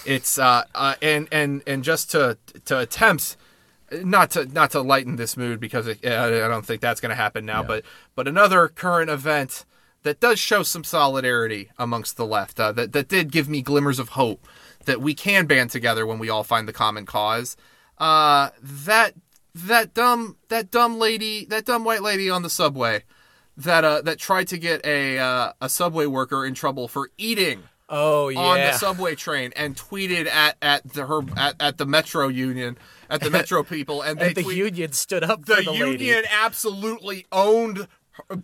It's 0.07 0.39
uh, 0.39 0.63
uh 0.77 0.95
and 1.03 1.27
and 1.33 1.63
and 1.67 1.83
just 1.83 2.13
to 2.13 2.39
to 2.67 2.79
attempts 2.79 3.37
not 3.91 4.31
to 4.31 4.47
not 4.47 4.71
to 4.73 4.81
lighten 4.81 5.17
this 5.17 5.37
mood 5.37 5.59
because 5.59 5.89
it, 5.89 6.05
I 6.07 6.31
don't 6.31 6.65
think 6.65 6.81
that's 6.81 7.01
going 7.01 7.11
to 7.11 7.17
happen 7.17 7.45
now. 7.45 7.65
But 7.65 7.85
but 8.15 8.29
another 8.29 8.69
current 8.69 9.11
event 9.11 9.65
that 10.07 10.21
does 10.21 10.39
show 10.39 10.63
some 10.63 10.83
solidarity 10.85 11.69
amongst 11.79 12.17
the 12.17 12.25
left 12.27 12.59
uh, 12.59 12.73
that 12.73 12.93
that 12.93 13.09
did 13.09 13.31
give 13.31 13.49
me 13.49 13.61
glimmers 13.63 13.99
of 13.99 14.11
hope 14.11 14.47
that 14.87 15.01
we 15.01 15.15
can 15.15 15.47
band 15.47 15.69
together 15.71 16.07
when 16.07 16.19
we 16.19 16.31
all 16.31 16.45
find 16.45 16.67
the 16.67 16.73
common 16.73 17.05
cause. 17.05 17.57
Uh, 17.99 18.51
that 18.63 19.13
that 19.55 19.95
dumb 19.95 20.37
that 20.49 20.71
dumb 20.71 20.99
lady 20.99 21.45
that 21.47 21.65
dumb 21.65 21.85
white 21.85 22.03
lady 22.03 22.29
on 22.31 22.43
the 22.43 22.51
subway 22.51 23.03
that 23.57 23.85
uh 23.85 24.03
that 24.03 24.19
tried 24.19 24.47
to 24.49 24.59
get 24.59 24.85
a 24.85 25.19
uh, 25.19 25.53
a 25.63 25.69
subway 25.69 26.07
worker 26.07 26.45
in 26.45 26.55
trouble 26.55 26.89
for 26.89 27.11
eating 27.19 27.63
Oh 27.89 28.29
yeah. 28.29 28.39
on 28.41 28.59
the 28.59 28.73
subway 28.73 29.15
train 29.15 29.53
and 29.57 29.77
tweeted 29.77 30.27
at 30.27 30.57
at 30.61 30.93
the 30.93 31.07
her 31.07 31.21
at, 31.37 31.55
at 31.61 31.79
the 31.79 31.87
metro 31.87 32.29
union 32.29 32.77
at 33.09 33.21
the 33.23 33.31
metro 33.31 33.63
people 33.63 34.03
and 34.03 34.19
they 34.21 34.27
and 34.27 34.35
the 34.37 34.43
tweet- 34.43 34.57
union 34.59 34.93
stood 34.93 35.25
up 35.25 35.47
the, 35.47 35.57
for 35.57 35.63
the 35.63 35.71
lady. 35.71 36.05
union 36.05 36.25
absolutely 36.31 37.27
owned 37.33 37.87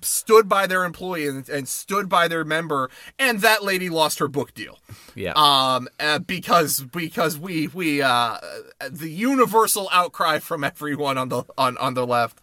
stood 0.02 0.48
by 0.48 0.66
their 0.66 0.84
employee 0.84 1.26
and, 1.26 1.48
and 1.48 1.68
stood 1.68 2.08
by 2.08 2.28
their 2.28 2.44
member 2.44 2.90
and 3.18 3.40
that 3.40 3.62
lady 3.64 3.88
lost 3.88 4.18
her 4.18 4.28
book 4.28 4.52
deal 4.54 4.78
Yeah. 5.14 5.32
um 5.36 5.88
uh, 6.00 6.18
because 6.18 6.80
because 6.80 7.38
we 7.38 7.68
we 7.68 8.02
uh 8.02 8.38
the 8.90 9.08
universal 9.10 9.88
outcry 9.92 10.38
from 10.38 10.64
everyone 10.64 11.18
on 11.18 11.28
the 11.28 11.44
on 11.56 11.76
on 11.78 11.94
the 11.94 12.06
left 12.06 12.38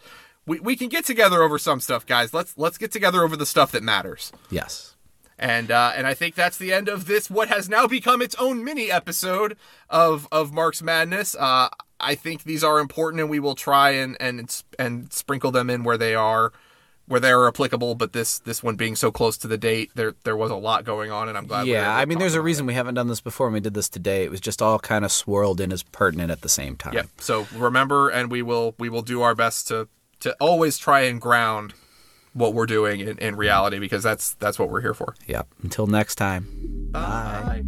we, 0.45 0.59
we 0.59 0.75
can 0.75 0.89
get 0.89 1.05
together 1.05 1.43
over 1.43 1.57
some 1.59 1.79
stuff 1.79 2.05
guys 2.05 2.33
let's 2.33 2.57
let's 2.57 2.77
get 2.77 2.91
together 2.91 3.24
over 3.24 3.36
the 3.36 3.45
stuff 3.45 3.71
that 3.71 3.83
matters 3.83 4.31
yes. 4.50 4.95
and 5.38 5.71
uh, 5.71 5.91
and 5.95 6.05
I 6.07 6.13
think 6.13 6.36
that's 6.36 6.57
the 6.57 6.74
end 6.74 6.89
of 6.89 7.05
this. 7.05 7.29
What 7.29 7.48
has 7.48 7.69
now 7.69 7.88
become 7.88 8.21
its 8.21 8.36
own 8.36 8.63
mini 8.63 8.91
episode 8.91 9.55
of 9.89 10.27
of 10.33 10.51
Mark's 10.51 10.81
Madness. 10.81 11.33
Uh, 11.36 11.69
I 12.01 12.15
think 12.15 12.43
these 12.43 12.62
are 12.63 12.79
important, 12.79 13.21
and 13.21 13.29
we 13.29 13.39
will 13.39 13.55
try 13.55 13.91
and 13.91 14.17
and 14.19 14.63
and 14.77 15.13
sprinkle 15.13 15.51
them 15.51 15.69
in 15.69 15.83
where 15.86 15.98
they 15.98 16.13
are, 16.15 16.51
where 17.09 17.19
they 17.19 17.31
are 17.31 17.47
applicable. 17.47 17.95
But 17.95 18.13
this 18.13 18.39
this 18.39 18.63
one 18.63 18.75
being 18.75 18.95
so 18.95 19.11
close 19.11 19.37
to 19.39 19.47
the 19.47 19.57
date, 19.57 19.91
there 19.95 20.13
there 20.23 20.37
was 20.37 20.51
a 20.51 20.55
lot 20.55 20.85
going 20.85 21.11
on, 21.11 21.27
and 21.27 21.37
I'm 21.37 21.48
glad. 21.48 21.67
Yeah, 21.67 21.93
I 21.93 22.05
mean, 22.05 22.19
there's 22.19 22.35
a 22.35 22.41
reason 22.41 22.65
we 22.65 22.75
haven't 22.75 22.95
done 22.95 23.07
this 23.07 23.19
before. 23.19 23.48
and 23.48 23.53
we 23.53 23.59
did 23.59 23.74
this 23.74 23.89
today. 23.89 24.24
It 24.24 24.31
was 24.31 24.39
just 24.39 24.61
all 24.61 24.79
kind 24.79 25.03
of 25.03 25.11
swirled 25.11 25.59
in 25.59 25.74
as 25.74 25.83
pertinent 25.83 26.31
at 26.31 26.41
the 26.41 26.50
same 26.50 26.77
time. 26.77 26.93
it. 26.93 26.98
Yep. 26.98 27.07
So 27.17 27.48
remember, 27.55 28.09
and 28.09 28.31
we 28.31 28.41
will 28.41 28.75
we 28.77 28.87
will 28.87 29.01
do 29.01 29.22
our 29.22 29.35
best 29.35 29.67
to 29.67 29.89
to 30.22 30.35
always 30.39 30.77
try 30.77 31.01
and 31.01 31.19
ground 31.19 31.74
what 32.33 32.53
we're 32.53 32.67
doing 32.67 33.00
in, 33.00 33.17
in 33.17 33.35
reality 33.35 33.79
because 33.79 34.03
that's 34.03 34.33
that's 34.35 34.59
what 34.59 34.69
we're 34.69 34.81
here 34.81 34.93
for. 34.93 35.15
Yep. 35.27 35.48
Until 35.63 35.87
next 35.87 36.15
time. 36.15 36.48
Bye. 36.91 37.63